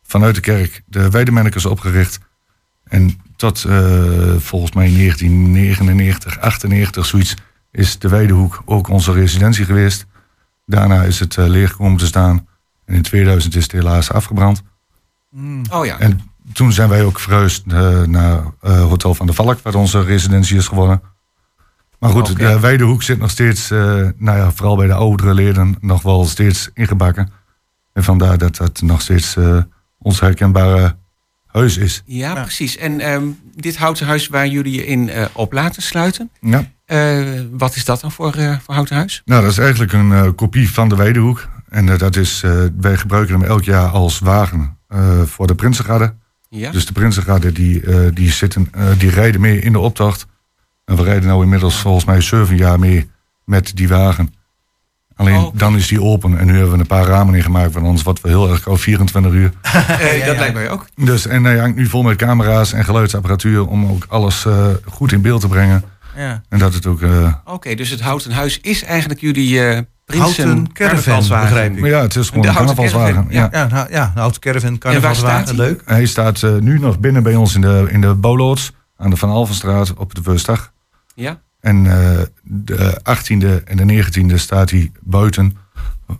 [0.02, 2.18] vanuit de kerk de Weidemennekes opgericht.
[2.84, 3.60] En tot
[4.38, 7.34] volgens mij 1999, 98, zoiets,
[7.70, 10.06] is de Weidehoek ook onze residentie geweest.
[10.66, 12.46] Daarna is het leeg komen te staan.
[12.84, 14.62] En in 2000 is het helaas afgebrand.
[15.70, 15.98] Oh ja.
[15.98, 16.20] En
[16.52, 20.56] toen zijn wij ook verhuisd eh, naar eh, Hotel van de Valk, waar onze residentie
[20.56, 21.02] is geworden.
[21.98, 23.78] Maar goed, de Weidehoek zit nog steeds, eh,
[24.16, 27.30] nou ja, vooral bij de oudere leden, nog wel steeds ingebakken.
[27.92, 29.58] En vandaar dat dat nog steeds eh,
[29.98, 30.96] ons herkenbare
[31.46, 32.02] huis is.
[32.06, 32.76] Ja, precies.
[32.76, 36.30] En ehm, dit houten huis waar jullie je in eh, op laten sluiten.
[36.40, 39.22] Ja, Eh, wat is dat dan voor, eh, voor Houten Huis?
[39.24, 41.48] Nou, dat is eigenlijk een eh, kopie van de Weidehoek.
[41.68, 44.76] En dat is, eh, wij gebruiken hem elk jaar als wagen
[45.24, 46.14] voor de Prinsengarde.
[46.48, 46.70] Ja.
[46.70, 50.26] Dus de Prinsengarde die, eh, die, zitten, eh, die rijden mee in de optocht.
[50.84, 53.10] En we rijden nu inmiddels volgens mij zeven jaar mee
[53.44, 54.34] met die wagen.
[55.16, 57.72] Alleen Oh, dan is die open en nu hebben we een paar ramen in gemaakt
[57.72, 59.52] van ons, wat we heel erg koud 24 uur.
[59.62, 60.86] Eh, dat lijkt mij ook.
[60.94, 65.12] Dus, en hij hangt nu vol met camera's en geluidsapparatuur om ook alles eh, goed
[65.12, 65.84] in beeld te brengen.
[66.16, 66.42] Ja.
[66.48, 67.02] En dat het ook.
[67.02, 69.80] eh, Oké, dus het Houten Huis is eigenlijk jullie eh
[70.18, 71.80] Houten caravan, begrijp ik.
[71.80, 73.26] maar ja, het is gewoon De een houten carnavalswagen.
[73.30, 73.48] Ja.
[73.52, 75.82] Ja, nou, ja, een auto caravan, carnavalswagen, leuk.
[75.84, 79.16] Hij staat eh, nu nog binnen bij ons in de, in de bouwloods aan de
[79.16, 80.72] Van Alvenstraat op de Wustdag.
[81.14, 81.40] Ja.
[81.60, 85.56] En eh, de 18e en de 19e staat hij buiten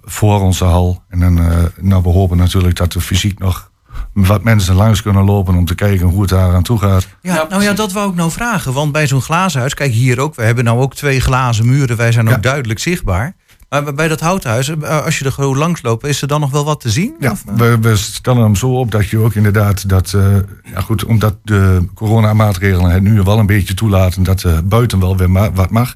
[0.03, 1.03] voor onze hal.
[1.09, 3.71] En dan, eh, nou, we hopen natuurlijk dat er fysiek nog
[4.13, 7.09] wat mensen langs kunnen lopen om te kijken hoe het daar aan toe gaat.
[7.23, 8.73] Ja, Nou, ja, dat wou ik nou vragen.
[8.73, 11.97] Want bij zo'n glazen huis, kijk hier ook, we hebben nou ook twee glazen muren.
[11.97, 12.41] Wij zijn ook Ja.
[12.41, 13.35] duidelijk zichtbaar.
[13.81, 16.51] Maar bij dat houthuis, eh, als je er gewoon langs loopt, is er dan nog
[16.51, 17.15] wel wat te zien?
[17.19, 17.55] Ja, eh?
[17.55, 20.37] we, we stellen hem zo op dat je ook inderdaad dat, eh,
[20.73, 25.17] ja goed, omdat de coronamaatregelen het nu wel een beetje toelaten dat eh, buiten wel
[25.17, 25.95] weer ma- wat mag.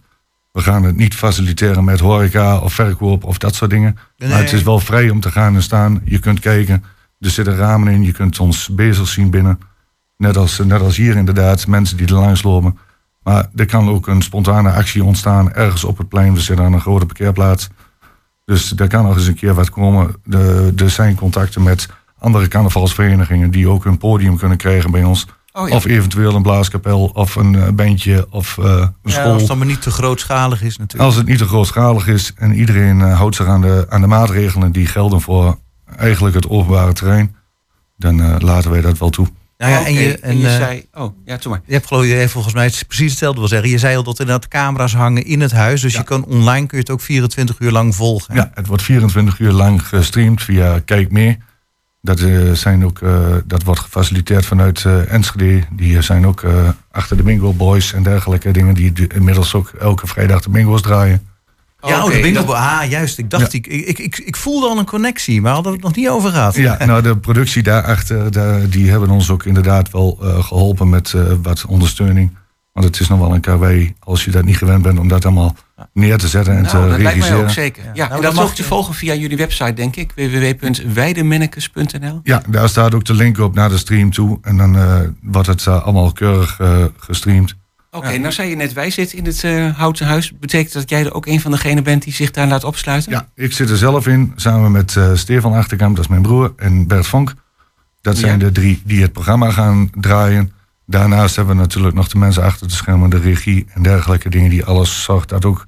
[0.52, 3.98] We gaan het niet faciliteren met horeca of verkoop of dat soort dingen.
[4.16, 4.28] Nee.
[4.28, 6.00] Maar het is wel vrij om te gaan en staan.
[6.04, 6.84] Je kunt kijken,
[7.20, 9.58] er zitten ramen in, je kunt ons bezig zien binnen.
[10.16, 12.78] Net als, net als hier inderdaad, mensen die er langs lopen.
[13.26, 16.34] Maar er kan ook een spontane actie ontstaan ergens op het plein.
[16.34, 17.68] We zitten aan een grote parkeerplaats.
[18.44, 20.14] Dus daar kan nog eens een keer wat komen.
[20.24, 25.26] De, er zijn contacten met andere carnavalsverenigingen die ook een podium kunnen krijgen bij ons.
[25.52, 25.74] Oh, ja.
[25.74, 29.32] Of eventueel een blaaskapel of een eh, bandje of eh, een Ja, school.
[29.32, 31.08] als het dan maar niet te grootschalig is natuurlijk.
[31.10, 34.06] Als het niet te grootschalig is en iedereen eh, houdt zich aan de, aan de
[34.06, 35.58] maatregelen die gelden voor
[35.96, 37.36] eigenlijk het openbare terrein,
[37.96, 39.26] dan laten wij dat wel toe.
[39.58, 40.86] Nou ja, en je, en, je eh, zei...
[40.92, 41.60] Oh, ja, toen maar.
[41.66, 43.68] je hebt geloof je volgens mij het precies hetzelfde wil zeggen.
[43.68, 45.80] Je zei al dat er inderdaad camera's hangen in het huis.
[45.80, 45.98] Dus Ja.
[45.98, 48.34] je kan online kun je het ook 24 uur lang volgen.
[48.34, 48.40] hè?
[48.40, 51.36] Ja, het wordt 24 uur lang gestreamd via Kijk Meer.
[52.00, 55.62] Dat, eh, zijn ook, eh, dat wordt gefaciliteerd vanuit Enschede.
[55.72, 56.44] Die zijn ook
[56.90, 58.74] achter de Bingo Boys en dergelijke dingen.
[58.74, 61.26] Die inmiddels ook elke vrijdag de bingo's draaien.
[61.88, 62.44] Ja, oh, de bingo.
[62.46, 63.18] dat- Ah, juist.
[63.18, 65.96] Ik dacht, ik, ik, ik, ik voelde al een connectie, maar hadden we het nog
[65.96, 66.54] niet over gehad.
[66.56, 71.12] Ja, nou de productie daarachter, daar, die hebben ons ook inderdaad wel eh, geholpen met
[71.12, 72.36] eh, wat ondersteuning.
[72.72, 73.64] Want het is nog wel een KW
[73.98, 75.54] als je dat niet gewend bent om dat allemaal
[75.92, 77.42] neer te zetten en Nou, te dat lijkt mij regisseren.
[77.42, 77.82] ook zeker.
[77.84, 77.90] Ja.
[77.94, 78.08] Ja.
[78.08, 80.12] Nou, dat is mag je- volgen via jullie website, denk ik.
[80.14, 84.38] www.weidemennekes.nl Ja, daar staat ook de link op naar de stream toe.
[84.42, 86.60] En dan eh, wordt het allemaal keurig
[86.98, 87.54] gestreamd.
[87.96, 90.32] Oké, nou zei je net, wij zitten in het eh, Houten Huis.
[90.38, 93.12] Betekent dat jij er ook een van degenen bent die zich daar laat opsluiten?
[93.12, 96.52] Ja, ik zit er zelf in, samen met eh, Stefan Achterkamp, dat is mijn broer,
[96.56, 97.34] en Bert Vonk.
[98.00, 98.44] Dat zijn Ja.
[98.44, 100.52] de drie die het programma gaan draaien.
[100.86, 104.50] Daarnaast hebben we natuurlijk nog de mensen achter de schermen, de regie en dergelijke dingen,
[104.50, 105.64] die alles zorgt dat ook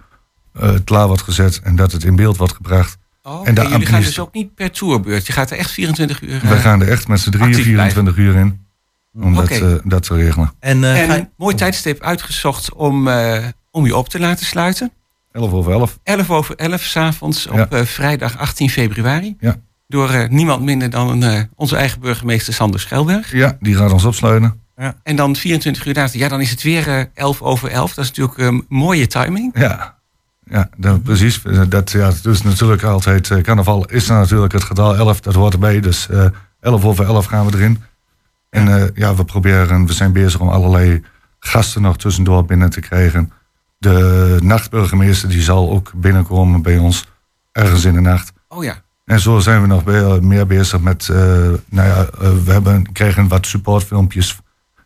[0.52, 2.98] eh, klaar wordt gezet en dat het in beeld wordt gebracht.
[3.22, 5.26] Oh, En de jullie gaan dus ook niet per tourbeurt.
[5.26, 6.40] Je gaat er echt 24 uur...
[6.42, 8.66] Wij gaan er echt met z'n drieën actief 24 uur in
[9.20, 10.52] om dat, eh, dat te regelen.
[10.60, 14.92] En, eh, En ga- mooi tijdstip uitgezocht om, eh, om je op te laten sluiten.
[15.32, 15.98] 11 over 11.
[16.02, 17.66] 11 over 11 s'avonds op Ja.
[17.70, 19.36] eh, vrijdag 18 februari.
[19.40, 19.56] Ja.
[19.88, 23.32] Door eh, niemand minder dan eh, onze eigen burgemeester Sander Schelberg.
[23.32, 24.62] Ja, die gaat ons opsluiten.
[25.02, 27.94] En dan 24 uur later, ja, dan is het weer eh 11 over 11.
[27.94, 29.50] Dat is natuurlijk een mooie timing.
[29.58, 29.94] Ja,
[30.44, 31.42] ja dat, precies.
[31.68, 35.34] Dat, ja, het is natuurlijk altijd, eh, carnaval is dan natuurlijk het getal 11, dat
[35.34, 35.80] hoort erbij.
[35.80, 36.24] Dus eh
[36.60, 37.82] 11 over 11 gaan we erin.
[38.50, 41.04] En eh, ja, we proberen, we zijn bezig om allerlei
[41.38, 43.32] gasten nog tussendoor binnen te krijgen.
[43.78, 47.04] De nachtburgemeester die zal ook binnenkomen bij ons,
[47.52, 48.32] ergens in de nacht.
[48.48, 48.82] Oh ja.
[49.04, 51.16] En zo zijn we nog be- meer bezig met, eh,
[51.68, 54.38] nou ja, eh, we hebben, kregen wat supportfilmpjes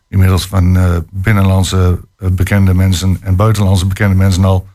[0.09, 4.67] inmiddels van eh, binnenlandse eh, bekende mensen en buitenlandse bekende mensen al.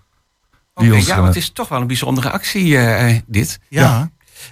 [0.75, 3.61] Die ons, ja, eh, want het is toch wel een bijzondere actie, eh, eh, dit.
[3.69, 4.11] ja.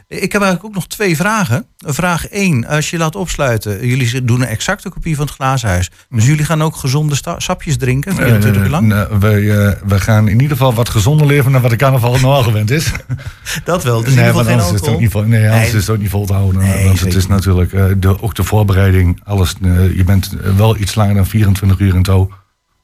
[0.08, 1.66] Ik heb eigenlijk ook nog twee vragen.
[1.76, 2.66] Vraag 1.
[2.66, 5.90] Als je laat opsluiten, jullie doen een exacte kopie van het glazen huis.
[6.10, 9.08] Dus jullie gaan ook gezonde sapjes drinken, 24 uur lang?
[9.20, 12.70] Wij, wij gaan in ieder geval wat gezonder leven dan wat de carnaval normaal gewend
[12.70, 12.90] is.
[13.64, 14.00] Dat wel.
[14.00, 15.00] Dus in nee, ieder want geval geen anders, is het ook alcohol.
[15.00, 15.80] niet vol, nee, anders Nee.
[15.80, 16.60] is het ook niet vol te houden.
[16.62, 19.54] Nee, want het is natuurlijk eh, de, ook de voorbereiding, alles.
[19.62, 22.30] eh, je bent wel iets langer dan 24 uur in touw.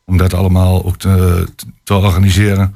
[0.04, 1.46] Om dat allemaal ook te,
[1.84, 2.74] te organiseren.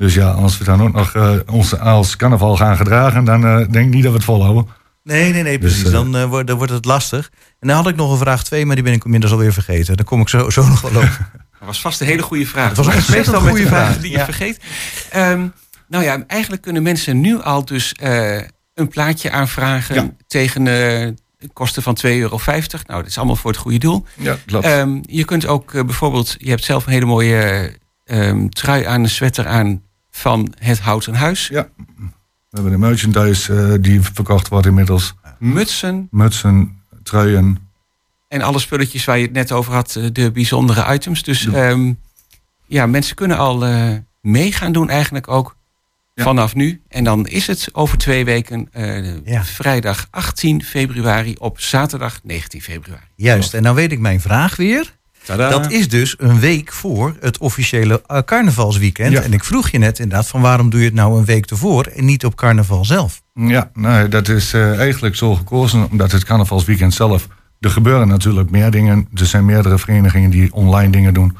[0.00, 3.56] Dus ja, als we dan ook nog eh, ons als carnaval gaan gedragen, dan eh,
[3.56, 4.66] denk ik niet dat we het volhouden.
[5.02, 5.86] Nee, nee, nee, Dus, precies.
[5.86, 7.30] eh, dan, wordt, dan wordt het lastig.
[7.58, 9.96] En dan had ik nog een vraag 2, maar die ben ik inmiddels alweer vergeten.
[9.96, 11.08] Daar kom ik zo, zo nog wel op.
[11.58, 12.68] Dat was vast een hele goede vraag.
[12.68, 13.98] Het was een meestal de goede vraag.
[13.98, 14.24] die je Ja.
[14.24, 14.60] vergeet.
[15.10, 15.46] Ehm,
[15.88, 18.36] nou ja, eigenlijk kunnen mensen nu al dus eh,
[18.74, 20.10] een plaatje aanvragen Ja.
[20.26, 21.08] tegen eh,
[21.52, 22.38] kosten van 2,50 euro.
[22.46, 24.04] Nou, dat is allemaal voor het goede doel.
[24.16, 24.64] Ja, klopt.
[24.64, 27.72] Ehm, je kunt ook bijvoorbeeld, je hebt zelf een hele mooie
[28.04, 29.82] ehm, trui aan, een sweater aan
[30.20, 31.48] van het Houten Huis.
[31.48, 31.68] Ja.
[31.76, 35.14] We hebben de merchandise eh, die verkocht wordt inmiddels.
[35.38, 37.58] Mutsen Mutsen, truien.
[38.28, 41.22] en alle spulletjes waar je het net over had, eh, de bijzondere items.
[41.22, 41.92] Dus ehm,
[42.66, 45.56] ja, mensen kunnen al eh, mee gaan doen eigenlijk ook
[46.14, 46.22] Ja.
[46.24, 46.82] vanaf nu.
[46.88, 49.44] En dan is het over twee weken eh, Ja.
[49.44, 53.04] vrijdag 18 februari op zaterdag 19 februari.
[53.14, 54.98] Juist, en dan weet ik mijn vraag weer.
[55.26, 59.12] Dat is dus een week voor het officiële eh, carnavalsweekend.
[59.12, 59.20] Ja.
[59.20, 61.84] En ik vroeg je net inderdaad van waarom doe je het nou een week ervoor
[61.84, 63.22] en niet op carnaval zelf?
[63.34, 67.28] Ja, nee, dat is eh, eigenlijk zo gekozen omdat het carnavalsweekend zelf...
[67.60, 69.08] Er gebeuren natuurlijk meer dingen.
[69.14, 71.36] Er zijn meerdere verenigingen die online dingen doen.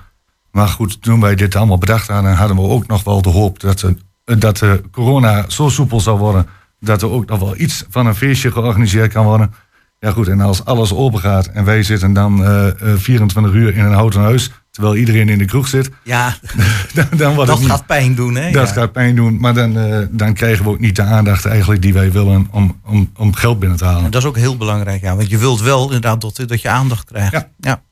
[0.50, 2.34] Maar goed, toen wij dit allemaal bedacht hadden...
[2.34, 3.78] hadden we ook nog wel de hoop dat,
[4.24, 6.46] de, dat de corona zo soepel zou worden...
[6.80, 9.54] dat er ook nog wel iets van een feestje georganiseerd kan worden.
[10.00, 13.76] Ja goed, en als alles open gaat en wij zitten dan eh, eh, 24 uur
[13.76, 14.50] in een houten huis...
[14.70, 16.36] terwijl iedereen in de kroeg zit, Ja,
[16.94, 17.76] dan, dan wordt dat het niet...
[17.76, 18.50] gaat pijn doen hè?
[18.50, 18.74] Dat Ja.
[18.74, 21.92] gaat pijn doen, maar dan, eh, dan krijgen we ook niet de aandacht eigenlijk die
[21.92, 24.04] wij willen om, om, om geld binnen te halen.
[24.04, 25.16] En dat is ook heel belangrijk, ja.
[25.16, 27.32] Want je wilt wel inderdaad dat, dat je aandacht krijgt.
[27.32, 27.48] Ja.
[27.58, 27.82] ja.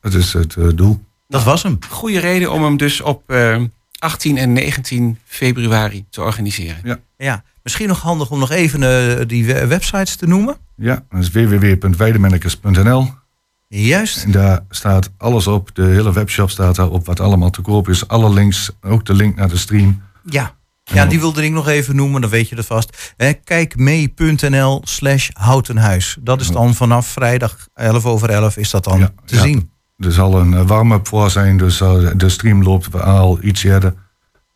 [0.00, 1.04] Dat is het eh, doel.
[1.28, 1.78] Dat was hem.
[1.88, 3.56] Goede reden om hem dus op eh,
[3.98, 6.98] 18 en 19 februari te organiseren.
[7.16, 7.44] Ja.
[7.62, 10.56] Misschien nog handig om nog even eh, die we- websites te noemen.
[10.76, 13.08] Ja, dat is www.weidemennekes.nl.
[13.68, 14.24] Juist.
[14.24, 15.70] En daar staat alles op.
[15.74, 18.08] De hele webshop staat daarop wat allemaal te koop is.
[18.08, 20.02] Alle links, ook de link naar de stream.
[20.24, 20.54] Ja.
[20.84, 23.12] Ja, die wilde ik nog even noemen, dan weet je dat vast.
[23.16, 26.16] Hè, Kijkmee.nl slash houtenhuis.
[26.20, 29.42] Dat is dan vanaf vrijdag 11 over 11 is dat dan Ja, te ja.
[29.42, 29.70] zien.
[29.98, 33.94] Er zal een eh, warm-up voor zijn, dus eh, de stream loopt al iets eerder.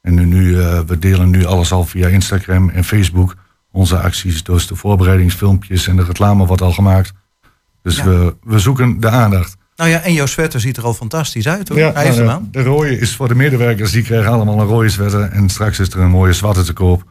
[0.07, 3.37] En nu, nu, eh, we delen nu alles al via Instagram en Facebook.
[3.73, 7.12] Onze acties, dus de voorbereidingsfilmpjes en de reclame wordt al gemaakt.
[7.83, 8.05] Dus Ja.
[8.05, 9.57] we, we zoeken de aandacht.
[9.77, 11.79] Nou ja, en jouw sweater ziet er al fantastisch uit hoor.
[11.79, 14.88] Hij heeft nou, hem de, rode is voor de medewerkers, die krijgen allemaal een rode
[14.88, 15.23] sweater.
[15.23, 17.05] En straks is er een mooie zwarte te koop.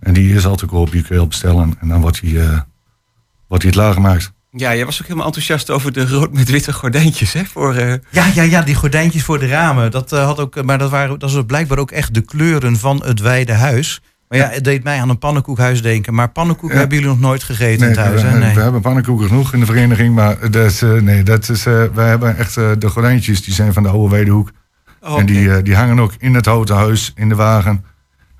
[0.00, 1.74] En die is al te koop, die kun je al bestellen.
[1.80, 2.60] En dan wordt die, eh,
[3.48, 4.32] wordt die klaar gemaakt.
[4.50, 7.32] Ja, jij was ook helemaal enthousiast over de rood met witte gordijntjes.
[7.32, 9.90] Hè, voor, eh, Ja, ja, ja, die gordijntjes voor de ramen.
[9.90, 13.02] Dat eh, had ook, maar dat waren dat was blijkbaar ook echt de kleuren van
[13.04, 14.00] het wijde huis.
[14.28, 16.14] Maar ja, het deed mij aan een pannenkoekhuis denken.
[16.14, 16.80] Maar pannenkoeken Ja.
[16.80, 18.38] hebben jullie nog nooit gegeten in Nee, het huis, we, hè?
[18.38, 18.54] Nee.
[18.54, 20.14] we hebben pannenkoeken genoeg in de vereniging.
[20.14, 23.54] Maar dat is, eh, nee, dat is, eh, wij hebben echt eh, de gordijntjes, die
[23.54, 24.50] zijn van de oude Weidehoek.
[25.00, 27.84] oh, En die, eh, die hangen ook in het houten huis, in de wagen.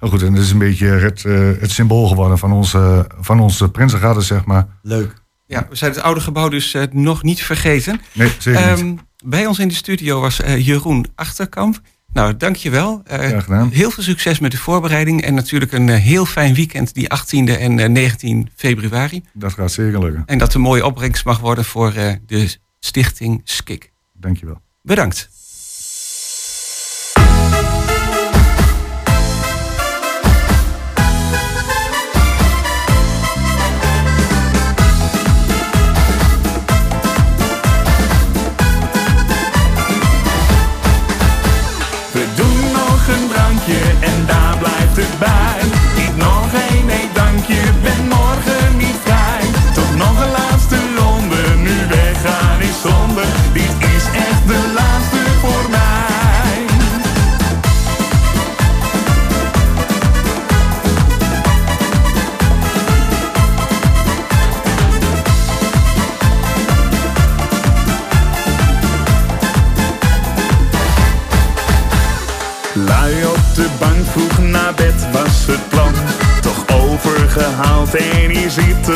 [0.01, 3.41] Nou goed, en dat is een beetje het, eh, het symbool geworden van onze, van
[3.41, 4.67] onze Prinsengarde, zeg maar.
[4.83, 5.13] Leuk.
[5.49, 8.01] Ja, we zijn het oude gebouw dus eh, nog niet vergeten.
[8.13, 8.79] Nee, zeker niet.
[8.79, 11.81] Ehm, bij ons in de studio was eh, Jeroen Achterkamp.
[12.13, 13.03] Nou, dankjewel.
[13.05, 13.71] Eh Graag gedaan.
[13.71, 15.23] heel veel succes met de voorbereiding.
[15.23, 19.23] En natuurlijk een eh, heel fijn weekend, die 18e en eh, 19 februari.
[19.33, 20.23] Dat gaat zeker lukken.
[20.27, 23.93] En dat een mooie opbrengst mag worden voor eh, de stichting SKIK.
[24.13, 24.61] Dankjewel.
[24.83, 25.29] Bedankt.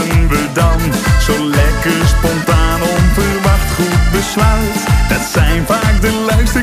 [0.01, 0.81] We dan?
[1.21, 4.85] Zo lekker spontaan onverwacht goed besluit.
[5.09, 6.63] Dat zijn vaak de leukste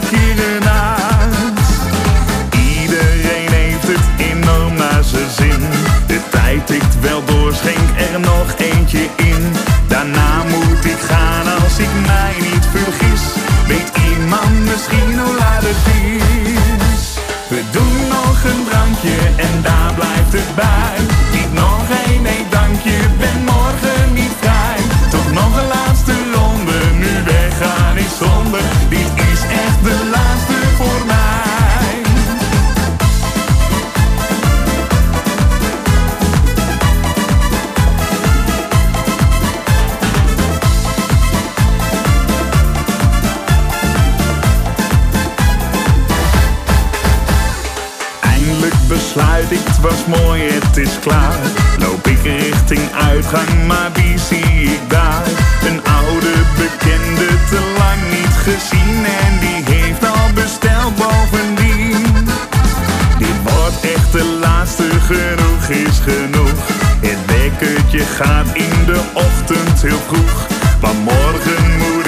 [49.49, 51.39] dit was mooi, het is klaar.
[51.79, 55.23] Loop ik richting uitgang, maar wie zie ik daar?
[55.67, 62.05] Een oude bekende, te lang niet gezien en die heeft al besteld bovendien.
[63.17, 66.59] Dit wordt echt de laatste, genoeg is genoeg.
[67.01, 70.47] Het wekkertje gaat in de ochtend heel vroeg,
[70.81, 71.98] maar morgen moet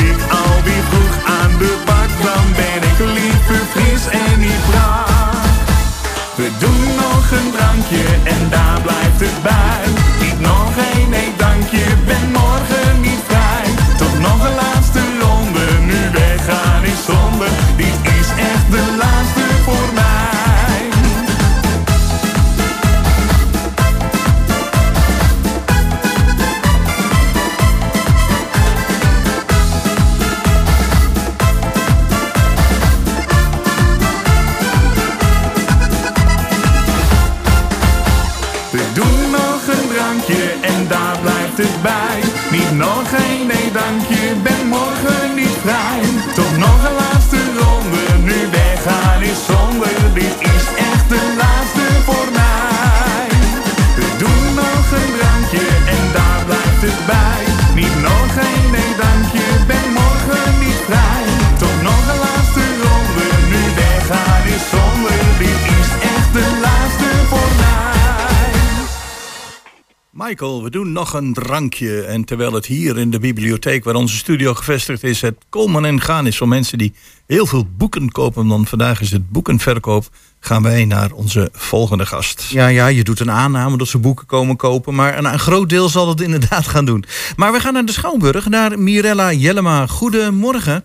[71.02, 72.02] nog een drankje.
[72.02, 75.22] En terwijl het hier in de bibliotheek waar onze studio gevestigd is...
[75.22, 76.94] het komen en gaan is voor mensen die
[77.28, 78.48] heel veel boeken kopen...
[78.48, 80.06] dan vandaag is het boekenverkoop...
[80.40, 82.48] gaan wij naar onze volgende gast.
[82.50, 84.96] Ja, ja, je doet een aanname dat ze boeken komen kopen.
[84.96, 87.04] Maar een, een groot deel zal het inderdaad gaan doen.
[87.36, 89.88] Maar we gaan naar de Schouwburg, naar Mirella Jellema.
[89.88, 90.84] Goedemorgen.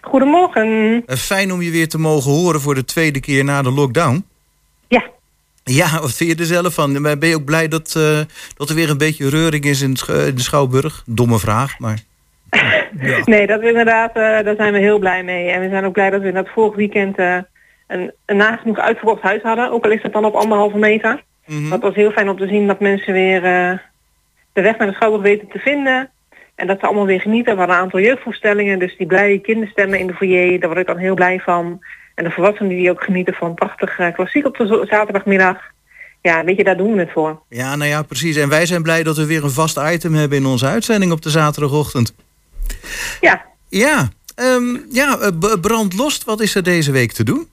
[0.00, 1.02] Goedemorgen.
[1.06, 4.24] Eh, Fijn om je weer te mogen horen voor de tweede keer na de lockdown.
[5.64, 5.86] Ja.
[5.90, 7.02] Ja, wat vind je er zelf van?
[7.02, 8.20] Ben je ook blij dat, eh,
[8.56, 11.02] dat er weer een beetje reuring is in, de Schouwburg?
[11.06, 11.98] Domme vraag, maar...
[13.24, 15.48] Nee, dat is inderdaad, eh, daar zijn we heel blij mee.
[15.50, 17.36] En we zijn ook blij dat we in dat vorig weekend eh,
[17.86, 19.70] een, een nagenoeg uitverkocht huis hadden.
[19.70, 21.22] Ook al is het dan op anderhalve meter.
[21.70, 23.40] Dat was heel fijn om te zien dat mensen weer
[24.52, 26.10] de weg naar de Schouwburg weten te vinden.
[26.54, 27.52] En dat ze allemaal weer genieten.
[27.52, 28.78] We hadden een aantal jeugdvoorstellingen.
[28.78, 31.80] Dus die blije kinderstemmen in de foyer, daar word ik dan heel blij van.
[32.20, 35.56] En de volwassenen die ook genieten van prachtig eh, klassiek op de zaterdagmiddag.
[36.22, 37.42] Ja, weet je, daar doen we het voor.
[37.48, 38.36] Ja, nou ja, precies.
[38.36, 41.22] En wij zijn blij dat we weer een vast item hebben in onze uitzending op
[41.22, 42.14] de zaterdagochtend.
[43.20, 43.44] Ja.
[43.68, 47.48] Ja, ehm, ja eh, brandlost, wat is er deze week te doen?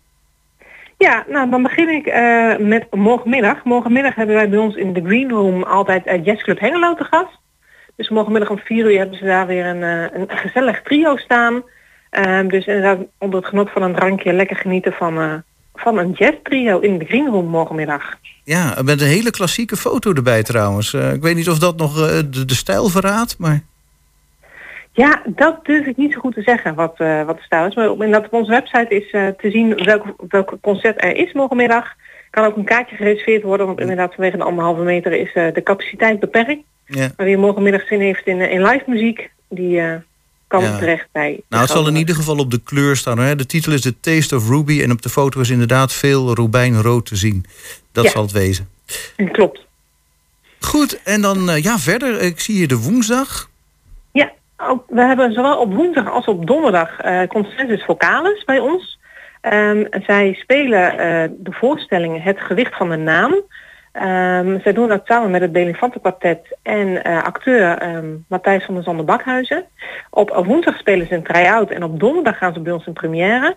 [0.98, 3.64] Ja, nou dan begin ik eh, met morgenmiddag.
[3.64, 7.40] Morgenmiddag hebben wij bij ons in de Green Room altijd uh, Jazzclub Hengelo te gast.
[7.96, 11.64] Dus morgenmiddag om vier uur hebben ze daar weer een, een gezellig trio staan.
[12.24, 15.34] Ehm, dus inderdaad onder het genot van een drankje lekker genieten van, eh,
[15.76, 18.18] van een jazz trio in de Green Room morgenmiddag.
[18.44, 20.94] Ja, met een hele klassieke foto erbij trouwens.
[20.94, 23.60] Eh, ik weet niet of dat nog eh, de, de stijl verraadt, maar...
[24.92, 27.76] Ja, dat durf ik niet zo goed te zeggen wat, wat de stijl is.
[27.76, 31.94] Maar op, inderdaad, op onze website is te zien welk, welk concert er is morgenmiddag.
[32.30, 36.20] Kan ook een kaartje gereserveerd worden, want inderdaad vanwege de anderhalve meter is de capaciteit
[36.20, 36.64] beperkt.
[36.86, 37.10] Ja.
[37.18, 39.82] Maar wie morgenmiddag zin heeft in, in live muziek, die
[40.48, 40.78] kan Ja.
[40.78, 41.42] terecht bij.
[41.50, 43.18] Nou, het zal in ieder geval op de kleur staan.
[43.20, 43.36] Hè?
[43.36, 47.06] De titel is The Taste of Ruby en op de foto is inderdaad veel robijnrood
[47.06, 47.46] te zien.
[47.92, 48.10] Dat Ja.
[48.12, 48.70] zal het wezen.
[49.32, 49.66] Klopt.
[50.60, 52.22] Goed, en dan eh, ja, verder.
[52.22, 53.50] Ik zie hier de woensdag.
[54.12, 59.00] Ja, ook, we hebben zowel op woensdag als op donderdag eh, Consensus Vocalis bij ons.
[59.42, 63.36] Ehm, zij spelen eh, de voorstelling Het Gewicht van de Naam.
[63.98, 68.74] Ehm, zij doen dat samen met het Belifante Quartet en eh, acteur ehm, Matthijs van
[68.74, 69.66] der Zanden Bakhuizen.
[70.10, 73.56] Op woensdag spelen ze een try-out en op donderdag gaan ze bij ons in première.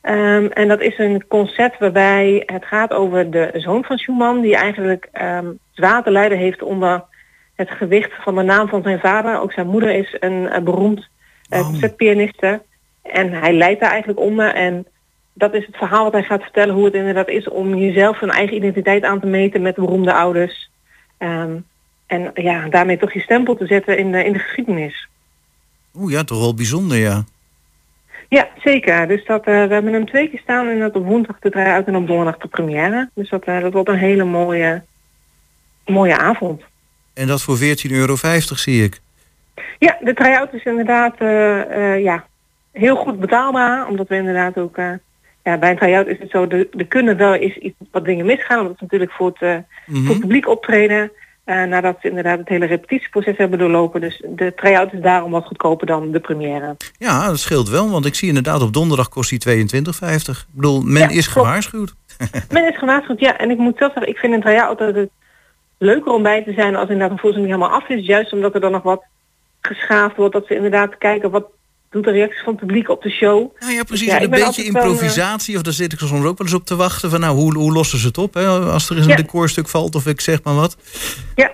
[0.00, 4.40] Ehm, en dat is een concert waarbij het gaat over de zoon van Schumann...
[4.40, 5.08] die eigenlijk
[5.72, 7.04] zwaar te lijden heeft onder
[7.56, 9.40] het gewicht van de naam van zijn vader.
[9.40, 11.08] Ook zijn moeder is een, eh, beroemd
[11.50, 12.62] uh, concertpianiste.
[13.02, 14.54] En hij lijdt daar eigenlijk onder.
[14.54, 14.86] En
[15.38, 16.74] dat is het verhaal wat hij gaat vertellen.
[16.74, 20.70] Hoe het inderdaad is om jezelf een eigen identiteit aan te meten met beroemde ouders.
[21.18, 21.56] Ehm,
[22.06, 25.08] en ja, daarmee toch je stempel te zetten in de, in de geschiedenis.
[25.94, 27.24] Oeh ja, toch wel bijzonder, ja.
[28.28, 29.08] Ja, zeker.
[29.08, 31.72] Dus dat, eh, we hebben hem twee keer staan en dat op woensdag te draaien
[31.72, 33.10] uit en op donderdag de première.
[33.14, 34.82] Dus dat, eh, dat wordt een hele mooie,
[35.84, 36.62] mooie avond.
[37.14, 39.00] En dat voor 14,50 euro zie ik.
[39.78, 42.26] Ja, de try-out is inderdaad eh, ja,
[42.72, 43.86] heel goed betaalbaar.
[43.86, 44.78] Omdat we inderdaad ook...
[45.46, 48.26] ja, bij een try-out is het zo, er er kunnen wel eens iets, wat dingen
[48.26, 48.56] misgaan.
[48.58, 50.00] Omdat het natuurlijk voor het, eh, Mhm.
[50.04, 51.10] voor het publiek optreden.
[51.44, 54.00] eh, nadat ze inderdaad het hele repetitieproces hebben doorlopen.
[54.00, 56.76] Dus de try-out is daarom wat goedkoper dan de première.
[56.98, 60.38] Ja, dat scheelt wel, want ik zie inderdaad op donderdag kost die 22,50.
[60.40, 61.46] Ik bedoel, men Ja, is klopt.
[61.46, 61.94] gewaarschuwd.
[62.52, 63.38] Men is gewaarschuwd, ja.
[63.38, 65.10] En ik moet zelf zeggen, ik vind een try-out altijd het
[65.78, 68.06] leuker om bij te zijn als inderdaad een voorstelling helemaal af is.
[68.06, 69.02] Juist omdat er dan nog wat
[69.60, 70.32] geschaafd wordt.
[70.32, 71.46] Dat ze inderdaad kijken wat
[71.90, 73.50] doet de reacties van het publiek op de show.
[73.58, 74.06] Nou ja, precies.
[74.06, 75.56] Ja, en ik een beetje wel, eh, improvisatie.
[75.56, 77.10] Of daar zit ik soms ook wel eens op te wachten.
[77.10, 78.34] Van nou, hoe, hoe lossen ze het op?
[78.34, 78.46] Hè?
[78.48, 79.16] Als er eens een Ja.
[79.16, 80.76] decorstuk valt of ik zeg maar wat.
[81.34, 81.50] Ja.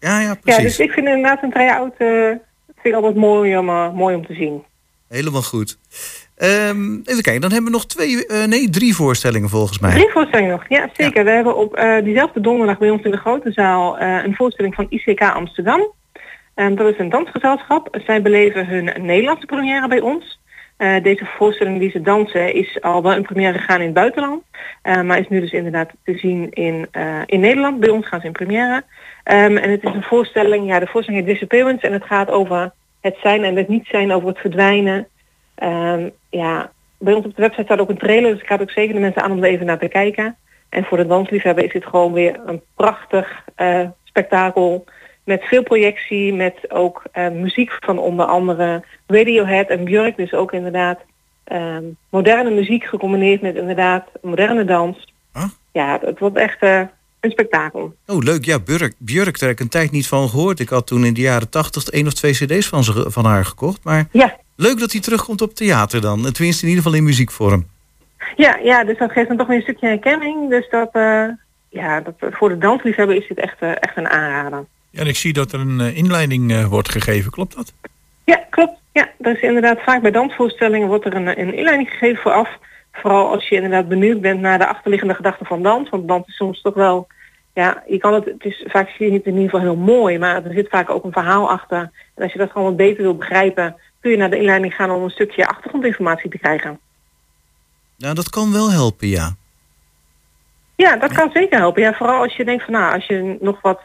[0.00, 0.62] Ja, ja, Ja, precies.
[0.62, 2.40] dus ik vind inderdaad een try-out eh, vind
[2.82, 4.62] ik altijd mooi om, eh, mooi om te zien.
[5.08, 5.78] Helemaal goed.
[6.36, 9.90] Ehm, even kijken, dan hebben we nog twee, nee, drie voorstellingen volgens mij.
[9.90, 11.24] Drie voorstellingen nog, ja zeker.
[11.24, 15.20] We hebben op diezelfde donderdag bij ons in de grote zaal een voorstelling van ICK
[15.22, 15.92] Amsterdam.
[16.56, 17.98] Dat is een dansgezelschap.
[18.04, 20.38] Zij beleven hun Nederlandse première bij ons.
[20.76, 24.42] Eh, deze voorstelling die ze dansen is al wel in première gegaan in het buitenland.
[24.82, 27.80] Eh, maar is nu dus inderdaad te zien in, eh, in Nederland.
[27.80, 28.84] Bij ons gaan ze in première.
[29.24, 31.86] Ehm, en het is een voorstelling, ja de voorstelling heet Disappearance.
[31.86, 35.08] En het gaat over het zijn en het niet zijn, over het verdwijnen.
[35.54, 38.70] Ehm, ja, bij ons op de website staat ook een trailer, dus ik raad ook
[38.70, 40.36] zeker de mensen aan om er even naar te kijken.
[40.68, 43.44] En voor de dansliefhebber is dit gewoon weer een prachtig
[44.04, 44.84] spektakel.
[45.26, 50.16] Met veel projectie, met ook eh, muziek van onder andere Radiohead en Björk.
[50.16, 50.98] Dus ook inderdaad
[51.44, 55.12] ehm, moderne muziek gecombineerd met inderdaad moderne dans.
[55.32, 55.44] Huh?
[55.72, 56.80] Ja, het wordt echt eh,
[57.20, 57.94] een spektakel.
[58.06, 58.44] Oh, leuk.
[58.44, 60.60] Ja, Björk, Björk, daar heb ik een tijd niet van gehoord.
[60.60, 63.44] Ik had toen in de jaren tachtig één of twee cd's van, ze, van haar
[63.44, 63.84] gekocht.
[63.84, 64.36] Maar Ja.
[64.56, 66.32] leuk dat hij terugkomt op theater dan.
[66.32, 67.66] Tenminste in ieder geval in muziekvorm.
[68.36, 70.50] Ja, ja, dus dat geeft dan toch weer een stukje herkenning.
[70.50, 71.24] Dus dat, eh,
[71.68, 74.64] ja, dat, voor de dansliefhebber is dit echt, echt een aanrader.
[74.96, 77.72] Ja, en ik zie dat er een eh, inleiding eh, wordt gegeven, klopt dat?
[78.24, 78.78] Ja, klopt.
[78.92, 82.48] Ja, er is inderdaad vaak bij dansvoorstellingen wordt er een, een inleiding gegeven vooraf.
[82.92, 85.88] Vooral als je inderdaad benieuwd bent naar de achterliggende gedachten van dans.
[85.88, 87.06] Want dans is soms toch wel,
[87.54, 90.18] ja, je kan het, het is vaak zie je het in ieder geval heel mooi,
[90.18, 91.90] maar er zit vaak ook een verhaal achter.
[92.14, 94.90] En als je dat gewoon wat beter wil begrijpen, kun je naar de inleiding gaan
[94.90, 96.80] om een stukje achtergrondinformatie te krijgen.
[97.96, 99.34] Nou, dat kan wel helpen, ja.
[100.76, 101.82] Ja, dat kan zeker helpen.
[101.82, 103.80] Ja, vooral als je denkt van nou, als je nog wat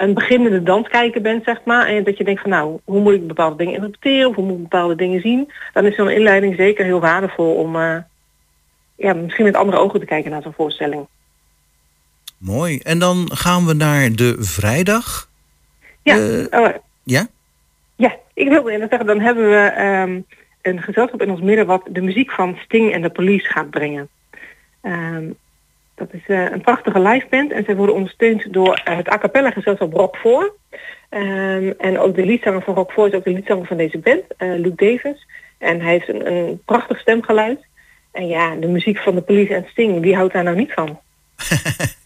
[0.00, 3.26] een beginnende danskijker bent, zeg maar, en dat je denkt van nou, hoe moet ik
[3.26, 6.84] bepaalde dingen interpreteren of hoe moet ik bepaalde dingen zien, dan is zo'n inleiding zeker
[6.84, 7.96] heel waardevol om eh,
[8.96, 11.06] ja, misschien met andere ogen te kijken naar zo'n voorstelling.
[12.38, 12.78] Mooi.
[12.78, 15.28] En dan gaan we naar de vrijdag.
[16.02, 16.68] Ja, Eh, oh,
[17.02, 17.26] Ja?
[17.96, 20.20] ja, ik wilde inderdaad zeggen, dan hebben we ehm,
[20.62, 24.08] een gezelschap in ons midden wat de muziek van Sting en de Police gaat brengen.
[24.80, 25.24] Ehm,
[26.00, 29.50] dat is eh, een prachtige liveband en zij worden ondersteund door eh, het a cappella
[29.50, 30.52] gezelschap Rock 4.
[31.08, 34.22] Ehm, en ook de liedzanger van Rock 4 is ook de liedzanger van deze band,
[34.36, 35.26] eh, Luke Davis.
[35.58, 37.58] En hij heeft een, een prachtig stemgeluid.
[38.12, 40.98] En ja, de muziek van de Police en Sting, wie houdt daar nou niet van?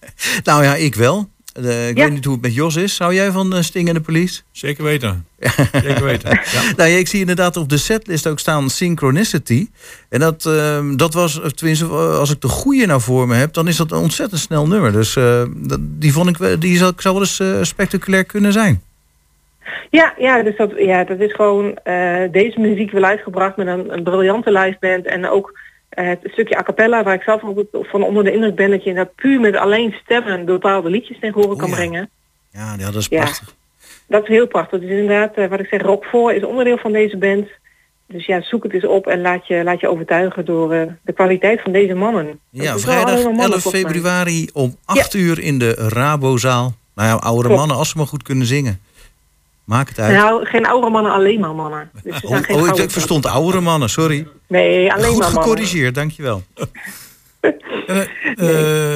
[0.44, 1.28] Nou ja, ik wel.
[1.54, 2.04] Eh, ik Ja.
[2.04, 2.94] weet niet hoe het met Jos is.
[2.94, 4.40] Zou jij van uh, Sting en de Police?
[4.52, 5.26] Zeker weten.
[5.72, 6.30] Zeker weten.
[6.30, 6.62] Ja.
[6.76, 9.68] Nou ja, ik zie inderdaad op de setlist ook staan Synchronicity.
[10.08, 13.34] En dat, ehm, dat was, of tenminste, eh, als ik de goede nou voor me
[13.34, 14.92] heb, dan is dat een ontzettend snel nummer.
[14.92, 18.52] Dus eh, dat, die vond ik, wel- die zou, zou wel eens eh, spectaculair kunnen
[18.52, 18.82] zijn.
[19.90, 23.92] Ja, ja, dus dat, ja, dat is gewoon eh, deze muziek wel uitgebracht met een,
[23.92, 25.63] een briljante liveband en ook eh,
[25.94, 27.40] het stukje a cappella waar ik zelf
[27.70, 31.40] van onder de indruk ben dat je dat puur met alleen stemmen bepaalde liedjes tegen
[31.40, 31.74] horen kan ja.
[31.74, 32.10] brengen.
[32.50, 33.20] Ja, ja dat is Ja.
[33.20, 33.54] prachtig.
[34.08, 34.80] Dat is heel prachtig.
[34.80, 37.48] Dus inderdaad, eh, wat ik zeg, Rock 4 is onderdeel van deze band.
[38.08, 41.12] Dus ja, zoek het eens op en laat je, laat je overtuigen door eh, de
[41.12, 42.38] kwaliteit van deze mannen.
[42.50, 43.92] Ja, vrijdag maar mannen, 11 volgens mij.
[43.92, 46.74] februari om 8 uur in de Rabozaal.
[46.94, 47.58] Nou ja, oudere Klopt.
[47.60, 48.80] mannen, als ze maar goed kunnen zingen.
[49.64, 50.16] Maak het uit.
[50.16, 51.90] Nou, geen oude mannen, alleen maar mannen.
[52.02, 54.26] Dus oh, geen oh, ik, verstond oudere mannen, sorry.
[54.46, 55.42] Nee, alleen Goed maar mannen.
[55.42, 56.42] gecorrigeerd, dankjewel.
[57.86, 58.00] Eh,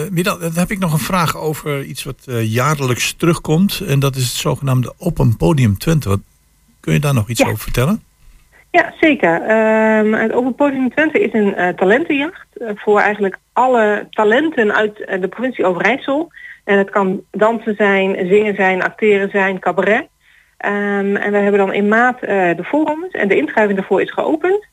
[0.03, 3.81] eh, Mida, dan heb ik nog een vraag over iets wat eh, jaarlijks terugkomt.
[3.87, 6.09] En dat is het zogenaamde Open Podium Twente.
[6.09, 6.19] Wat,
[6.81, 7.47] kun je daar nog iets Ja.
[7.47, 8.03] over vertellen?
[8.71, 9.43] Ja, zeker.
[9.43, 14.97] Ehm, het Open Podium Twente is een eh, talentenjacht eh, voor eigenlijk alle talenten uit
[14.97, 16.33] de provincie Overijssel.
[16.65, 20.09] En het kan dansen zijn, zingen zijn, acteren zijn, cabaret.
[20.59, 24.13] Ehm, en we hebben dan in maart eh, de voorrondes en de inschrijving daarvoor is
[24.13, 24.67] geopend.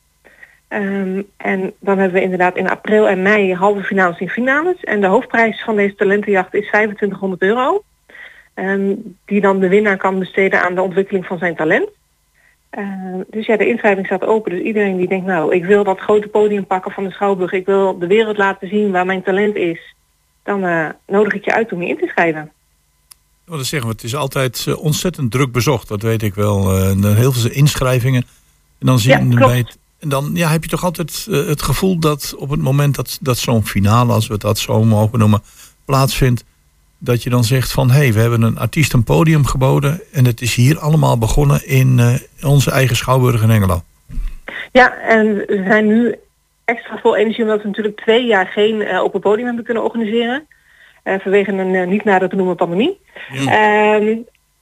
[0.67, 4.83] Ehm, en dan hebben we inderdaad in april en mei halve finales en finales.
[4.83, 7.83] En de hoofdprijs van deze talentenjacht is 2500 euro.
[8.53, 11.89] Ehm, die dan de winnaar kan besteden aan de ontwikkeling van zijn talent.
[13.27, 14.51] Dus ja, de inschrijving staat open.
[14.51, 17.51] Dus iedereen die denkt, nou, ik wil dat grote podium pakken van de Schouwburg.
[17.51, 19.95] Ik wil de wereld laten zien waar mijn talent is.
[20.43, 22.51] Dan eh, nodig ik je uit om je in te schrijven.
[23.45, 25.87] Wat zeggen, het is altijd eh, ontzettend druk bezocht.
[25.87, 26.71] Dat weet ik wel.
[26.71, 28.25] Eh, er heel veel inschrijvingen.
[28.79, 31.99] En dan zie Ja, het, en dan ja, heb je toch altijd eh, het gevoel
[31.99, 35.41] dat op het moment dat, dat zo'n finale, als we dat zo mogen noemen,
[35.85, 36.43] plaatsvindt,
[36.97, 40.25] dat je dan zegt van hé, hey, we hebben een artiest een podium geboden en
[40.25, 43.83] het is hier allemaal begonnen in eh, onze eigen Schouwburg in Engelo.
[44.71, 46.15] Ja, en we zijn nu
[46.65, 50.47] extra vol energie omdat we natuurlijk twee jaar geen eh, open podium hebben kunnen organiseren.
[51.05, 52.99] Eh, vanwege een eh, niet nader te noemen pandemie.
[53.47, 54.17] Ehm,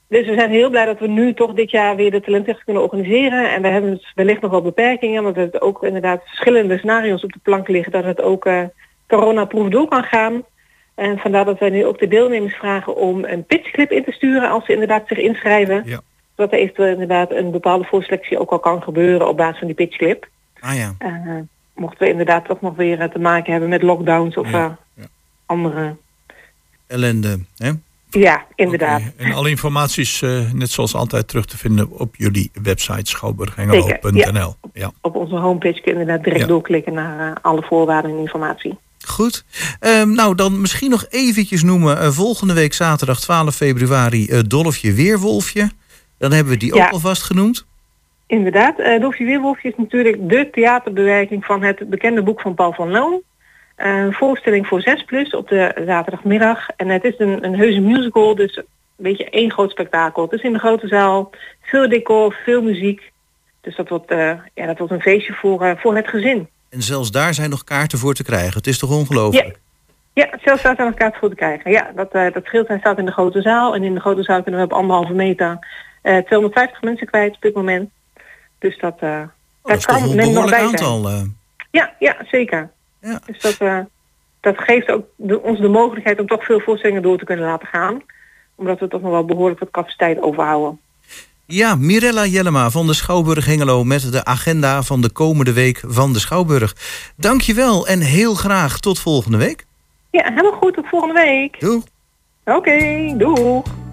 [0.08, 2.82] Dus we zijn heel blij dat we nu toch dit jaar weer de talentjacht kunnen
[2.82, 3.52] organiseren.
[3.52, 7.24] En we hebben dus wellicht nog wel beperkingen, want we hebben ook inderdaad verschillende scenario's
[7.24, 8.62] op de plank liggen dat het ook uh,
[9.08, 10.42] coronaproof door kan gaan.
[10.94, 14.50] En vandaar dat wij nu ook de deelnemers vragen om een pitchclip in te sturen
[14.50, 15.82] als ze inderdaad zich inschrijven.
[15.84, 16.00] Ja.
[16.36, 19.76] Zodat er eventueel inderdaad een bepaalde voorselectie ook al kan gebeuren op basis van die
[19.76, 20.28] pitchclip.
[20.60, 20.94] Ah ja.
[20.98, 21.40] Uh,
[21.74, 24.78] mochten we inderdaad toch nog weer te maken hebben met lockdowns of Ja,
[25.46, 25.96] andere.
[26.86, 27.70] Ellende, hè?
[28.10, 29.02] Ja, inderdaad.
[29.16, 34.54] En alle informatie is eh, net zoals altijd terug te vinden op jullie website schouwburghengelo.nl.
[34.72, 34.92] Ja.
[35.00, 36.46] Op onze homepage kun je inderdaad direct Ja.
[36.46, 38.78] doorklikken naar uh, alle voorwaarden en informatie.
[39.06, 39.44] Goed.
[39.80, 41.98] Ehm, nou, dan misschien nog eventjes noemen.
[42.00, 45.70] eh, volgende week zaterdag 12 februari eh, Dolfje Weerwolfje.
[46.18, 46.84] Dan hebben we die Ja.
[46.86, 47.66] ook alvast genoemd.
[48.26, 53.20] Inderdaad, Dolfje Weerwolfje is natuurlijk de theaterbewerking van het bekende boek van Paul van Loon.
[53.76, 56.66] Een voorstelling voor 6 plus op de zaterdagmiddag.
[56.76, 58.64] En het is een, een heuse musical, dus een
[58.96, 60.22] beetje één groot spektakel.
[60.22, 61.30] Het is in de grote zaal,
[61.62, 63.12] veel decor, veel muziek.
[63.60, 66.48] Dus dat wordt, eh, ja, dat wordt een feestje voor, eh, voor het gezin.
[66.70, 68.52] En zelfs daar zijn nog kaarten voor te krijgen.
[68.56, 69.58] Het is toch ongelooflijk?
[70.12, 71.70] Ja, zelfs staat er nog kaart voor te krijgen.
[71.70, 72.68] Ja, dat, eh, dat scheelt.
[72.68, 73.74] Hij staat in de grote zaal.
[73.74, 75.58] En in de grote zaal kunnen we op anderhalve meter
[76.02, 77.90] eh 250 mensen kwijt op dit moment.
[78.58, 79.22] Dus dat, Oh,
[79.62, 80.68] dat een men nog bij zijn.
[80.70, 81.08] aantal.
[81.08, 81.22] eh.
[81.70, 82.70] Ja, ja, zeker.
[83.04, 83.20] Ja.
[83.26, 83.78] Dus dat, eh,
[84.40, 87.68] dat geeft ook de, ons de mogelijkheid om toch veel voorstellingen door te kunnen laten
[87.68, 88.02] gaan.
[88.54, 90.80] Omdat we toch nog wel behoorlijk wat capaciteit overhouden.
[91.46, 93.84] Ja, Mirella Jellema van de Schouwburg Hengelo...
[93.84, 96.76] met de agenda van de komende week van de Schouwburg.
[97.16, 99.64] Dankjewel en heel graag tot volgende week.
[100.10, 100.74] Ja, helemaal goed.
[100.74, 101.60] Tot volgende week.
[101.60, 101.82] Doeg.
[102.44, 103.83] Oké, doeg.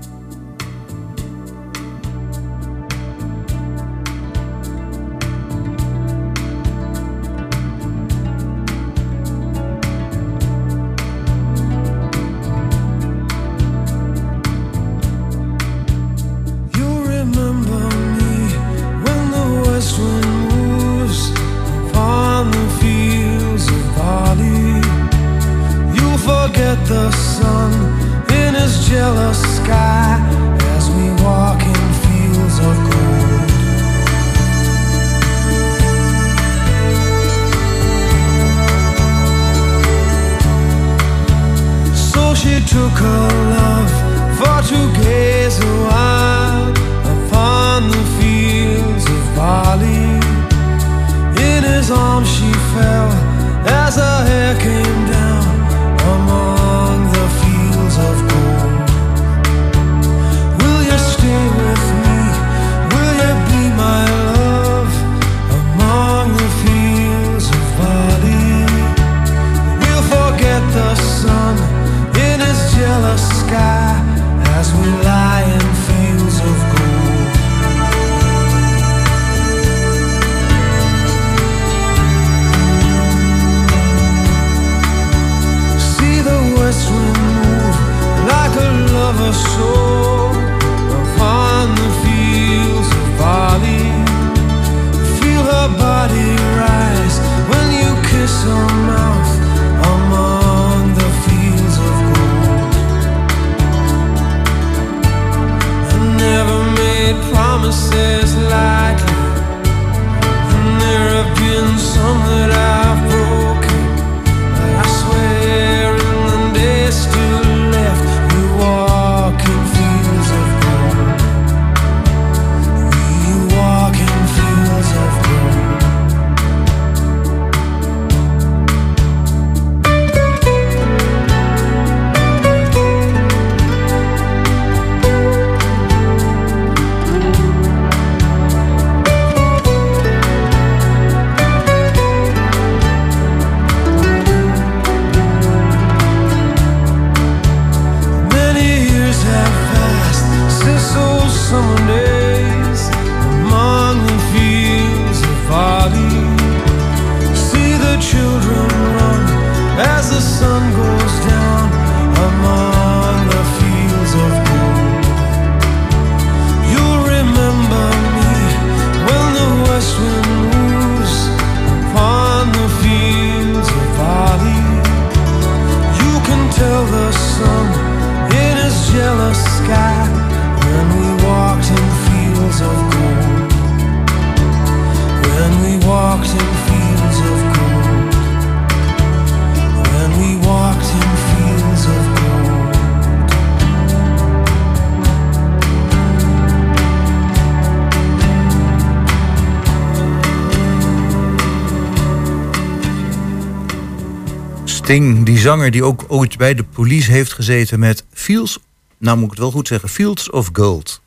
[204.91, 208.59] Sting, die zanger die ook ooit bij de police heeft gezeten met Fields,
[208.97, 211.01] nou moet ik het wel goed zeggen, Fields of Gold.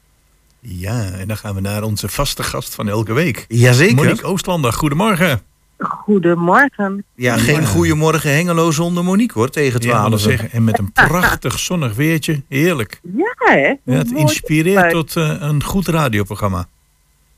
[0.60, 3.44] Ja, en dan gaan we naar onze vaste gast van elke week.
[3.48, 3.94] Jazeker.
[3.94, 5.42] Monique Oostlander, goedemorgen.
[5.78, 7.04] Goedemorgen.
[7.14, 10.20] Ja, geen goeiemorgen Hengelo zonder Monique hoor, tegen Ja, maar 12.
[10.20, 12.42] zeggen, en met een prachtig zonnig weertje.
[12.48, 13.00] Heerlijk.
[13.16, 13.74] Ja, hè?
[13.84, 16.68] Ja, het inspireert tot eh, een goed radioprogramma.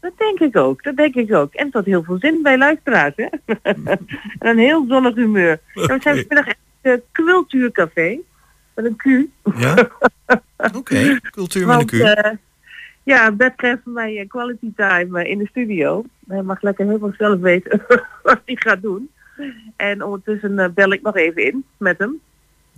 [0.06, 1.54] Dat denk ik ook, dat denk ik ook.
[1.54, 3.26] En tot heel veel zin bij luisteraars, hè?
[3.62, 3.98] en
[4.38, 5.50] een heel zonnig humeur.
[5.50, 8.18] En we zijn vanmiddag het cultuurcafé.
[8.74, 9.04] Met een Q.
[9.58, 9.88] Ja?
[10.76, 11.92] Oké, cultuur met een Want, Q.
[11.92, 12.32] eh,
[13.02, 16.04] ja, Bert krijgt van mij eh, quality time eh, in de studio.
[16.28, 17.82] Hij mag lekker helemaal zelf weten
[18.22, 19.10] wat hij gaat doen.
[19.76, 22.20] En ondertussen eh, bel ik nog even in met hem.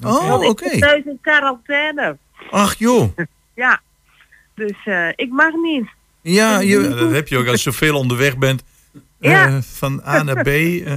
[0.04, 0.68] Oh, oké.
[0.68, 2.16] Zit thuis in quarantaine.
[2.50, 3.08] Ach joh.
[3.54, 3.80] Ja.
[4.54, 5.96] Dus eh, ik mag niet.
[6.32, 8.62] Ja, Ja, je, dat heb je ook als je zoveel onderweg bent.
[9.20, 10.46] eh, van A naar B.
[10.46, 10.96] eh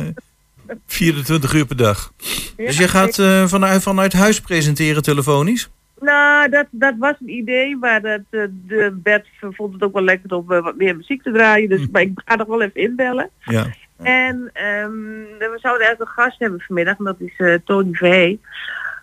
[0.85, 2.13] 24 uur per dag.
[2.55, 5.69] dus je gaat eh, vanuit, vanuit huis presenteren telefonisch?
[5.99, 10.03] Nou, dat, dat was een idee, maar dat, eh, de Bert vond het ook wel
[10.03, 11.69] lekker om eh, wat meer muziek te draaien.
[11.69, 13.29] Dus maar ik ga nog wel even inbellen.
[13.43, 13.65] Ja.
[13.97, 14.91] En ehm,
[15.39, 18.39] we zouden eigenlijk een gast hebben vanmiddag, en dat is eh, Tony Verhey.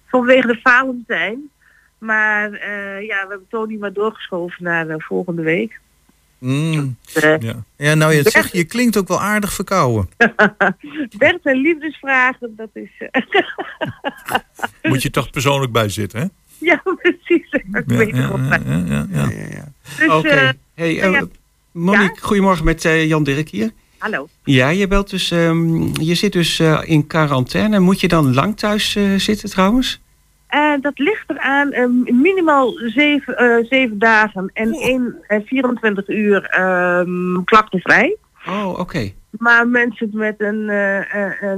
[0.07, 1.51] Vanwege de Valentijn.
[1.99, 5.81] Maar eh, ja, we hebben Tony maar doorgeschoven naar eh, volgende week.
[6.39, 6.97] Mm.
[7.15, 7.55] Eh, Ja.
[7.77, 10.09] Ja, nou je zegt, je klinkt ook wel aardig verkouden.
[11.19, 12.91] Bert en liefdesvragen, dat is...
[13.11, 13.23] eh,
[14.91, 16.27] Moet je toch persoonlijk bij zitten, hè?
[16.59, 17.51] ja, precies.
[17.51, 18.73] Ik Ja, weet ja, het wel.
[18.89, 19.73] ja, ja, ja.
[19.99, 20.53] Dus, Oké.
[20.75, 21.23] Hey.
[21.73, 23.71] Monique, goedemorgen met eh, Jan Dirk hier.
[23.99, 24.29] hallo.
[24.45, 27.79] Ja, je belt dus, ehm, je zit dus eh, in quarantaine.
[27.79, 30.01] Moet je dan lang thuis eh, zitten trouwens?
[30.49, 36.45] Eh, dat ligt eraan eh, minimaal zeven, eh, zeven dagen en één, eh, 24 uur
[36.45, 38.17] ehm klachtenvrij.
[38.47, 39.13] Oh, oké.
[39.39, 40.71] Maar mensen met een,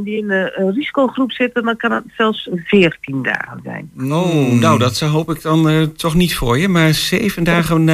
[0.05, 3.91] die in een, risicogroep zitten, dan kan het zelfs 14 dagen zijn.
[4.13, 6.69] Oh, nou dat hoop ik dan toch niet voor je.
[6.69, 7.87] Maar zeven dagen,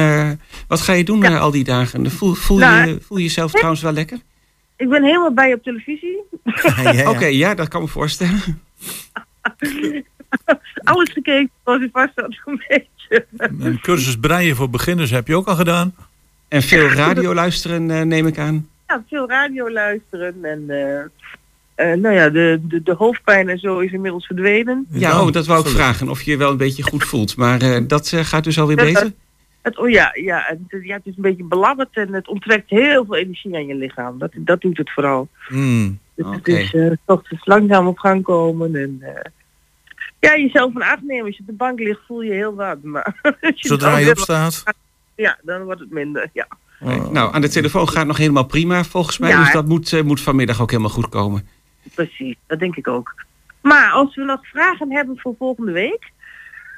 [0.67, 1.29] wat ga je doen Ja.
[1.29, 2.11] eh, al die dagen?
[2.11, 4.17] Voel, voel, Nou, je, voel je jezelf trouwens wel lekker?
[4.75, 6.17] Ik ben helemaal bij op televisie.
[6.93, 7.09] Ja.
[7.11, 8.41] Oké, ja, dat kan me voorstellen.
[10.83, 13.25] Alles gekeken, zoals u vast had een beetje.
[13.37, 15.95] Een cursus breien voor beginners heb je ook al gedaan.
[16.47, 18.69] En veel radio luisteren, eh, neem ik aan.
[18.87, 21.03] Ja, veel radio luisteren en eh,
[21.77, 24.85] eh, nou ja, de, de, de hoofdpijn en zo is inmiddels verdwenen.
[24.89, 26.09] Ja, oh, dat wou ik vragen.
[26.09, 27.35] Of je je wel een beetje goed voelt.
[27.35, 29.11] Maar eh, dat gaat dus alweer beter?
[29.61, 33.05] Het, oh ja, ja, het, ja, het is een beetje belabberd en het onttrekt heel
[33.05, 34.19] veel energie aan je lichaam.
[34.19, 35.27] Dat, dat doet het vooral.
[35.49, 35.99] Mm.
[36.15, 36.35] Dus Oké.
[36.35, 39.31] het is eh, toch dus langzaam op gang komen en eh,
[40.19, 41.25] ja, jezelf van acht nemen.
[41.25, 44.09] Als je op de bank ligt voel je heel wat, maar als je Zodra je
[44.09, 44.63] opstaat.
[45.15, 46.47] Ja, dan wordt het minder, ja.
[47.11, 49.29] Nou, aan de telefoon gaat nog helemaal prima volgens mij.
[49.29, 49.43] Ja.
[49.43, 51.47] Dus dat moet, eh, moet vanmiddag ook helemaal goed komen.
[51.93, 53.15] Precies, dat denk ik ook.
[53.61, 56.11] Maar als we nog vragen hebben voor volgende week,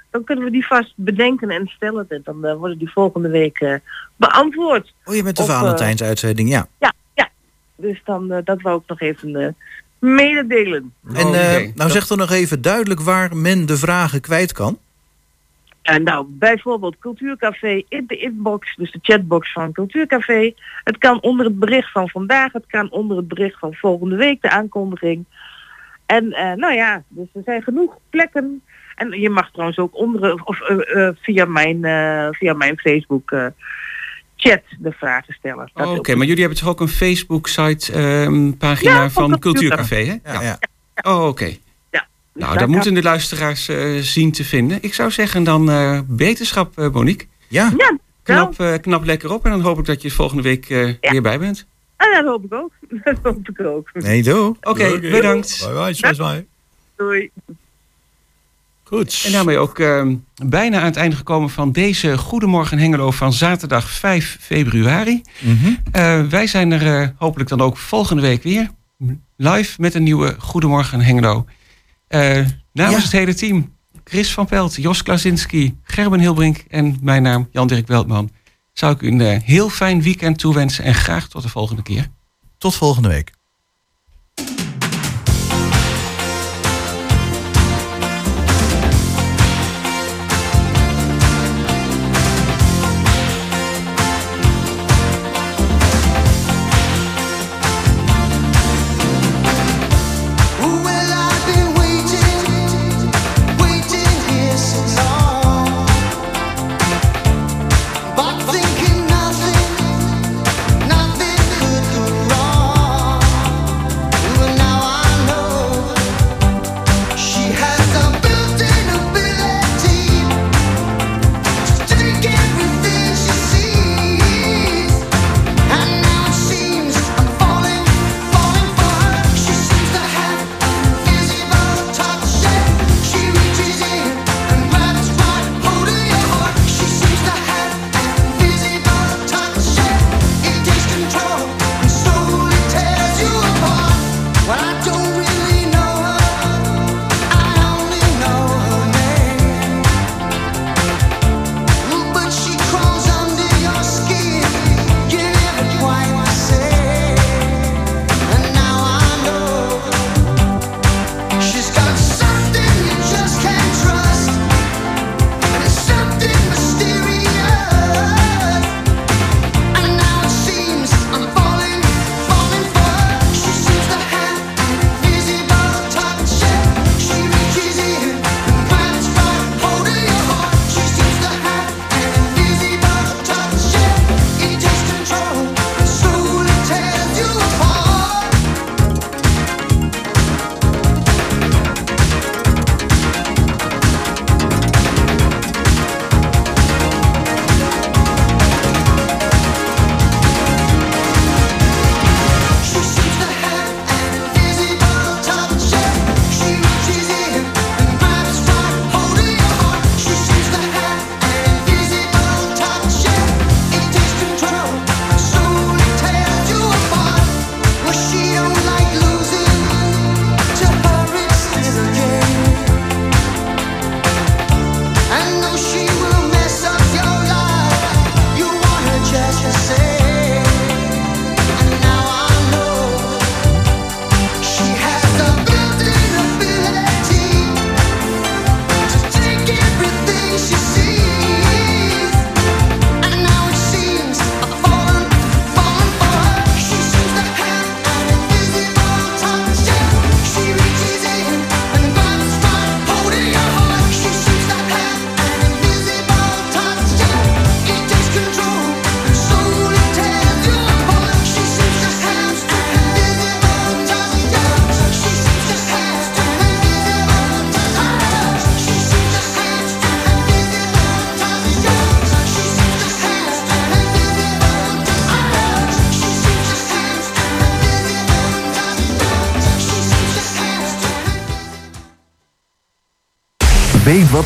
[0.10, 2.06] dan kunnen we die vast bedenken en stellen.
[2.10, 3.76] En dan eh, worden die volgende week eh,
[4.16, 4.94] beantwoord.
[5.06, 6.68] Oh, je bent de Valentijnsuitzending, ja.
[6.80, 7.30] Ja, ja.
[7.76, 9.48] Dus dan, eh, dat wou ik nog even eh,
[10.00, 10.94] mededelen.
[11.14, 14.80] En Oh, eh, nou zeg dan nog even duidelijk waar men de vragen kwijt kan.
[15.82, 20.54] En nou, bijvoorbeeld Cultuurcafé in de inbox, dus de chatbox van Cultuurcafé.
[20.84, 24.42] Het kan onder het bericht van vandaag, het kan onder het bericht van volgende week,
[24.42, 25.26] de aankondiging.
[26.06, 28.62] En eh, nou ja, dus er zijn genoeg plekken.
[28.96, 33.32] En je mag trouwens ook onder of eh, eh, via mijn eh, via mijn Facebook
[33.32, 33.46] eh,
[34.40, 35.72] chat de vragen stellen.
[35.74, 40.34] Oh, Oké, maar jullie hebben toch ook een Facebook-site, ehm, Ja, van Cultuurcafé, hè?
[40.34, 40.60] Ja, ja.
[41.02, 41.46] Oh, oké.
[41.46, 41.56] Ja,
[41.92, 42.02] dus
[42.34, 44.78] Nou, daar dat moeten de luisteraars eh, zien te vinden.
[44.82, 47.28] Ik zou zeggen dan eh, beterschap, eh, Monique.
[47.48, 50.70] Ja, Ja, Knap, eh, knap lekker op en dan hoop ik dat je volgende week
[50.70, 51.12] eh, Ja.
[51.12, 51.66] weer bij bent.
[51.98, 52.72] Ah, dat hoop ik ook.
[53.06, 53.90] Dat hoop ik ook.
[53.94, 54.56] nee, doe.
[54.62, 55.70] Oké, bedankt.
[55.74, 56.46] Bye bye, zwaai.
[56.96, 57.32] Doei.
[58.90, 59.24] Goed.
[59.26, 60.16] En daarmee ook ehm,
[60.46, 65.22] bijna aan het einde gekomen van deze Goedemorgen Hengelo van zaterdag 5 februari.
[65.40, 65.74] Mhm.
[65.92, 68.70] Eh, wij zijn er eh, hopelijk dan ook volgende week weer.
[69.36, 71.46] Live met een nieuwe Goedemorgen Hengelo.
[72.08, 72.22] Eh,
[72.74, 73.02] namens Ja.
[73.04, 73.74] het hele team.
[74.04, 78.30] Chris van Pelt, Jos Klasinski, Gerben Hilbrink en mijn naam Jan-Dirk Weltman.
[78.74, 82.08] Zou ik u een heel fijn weekend toewensen en graag tot de volgende keer.
[82.58, 83.32] Tot volgende week.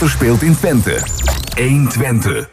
[0.08, 1.04] Speelt in Twente.
[1.58, 2.48] 1 Twente.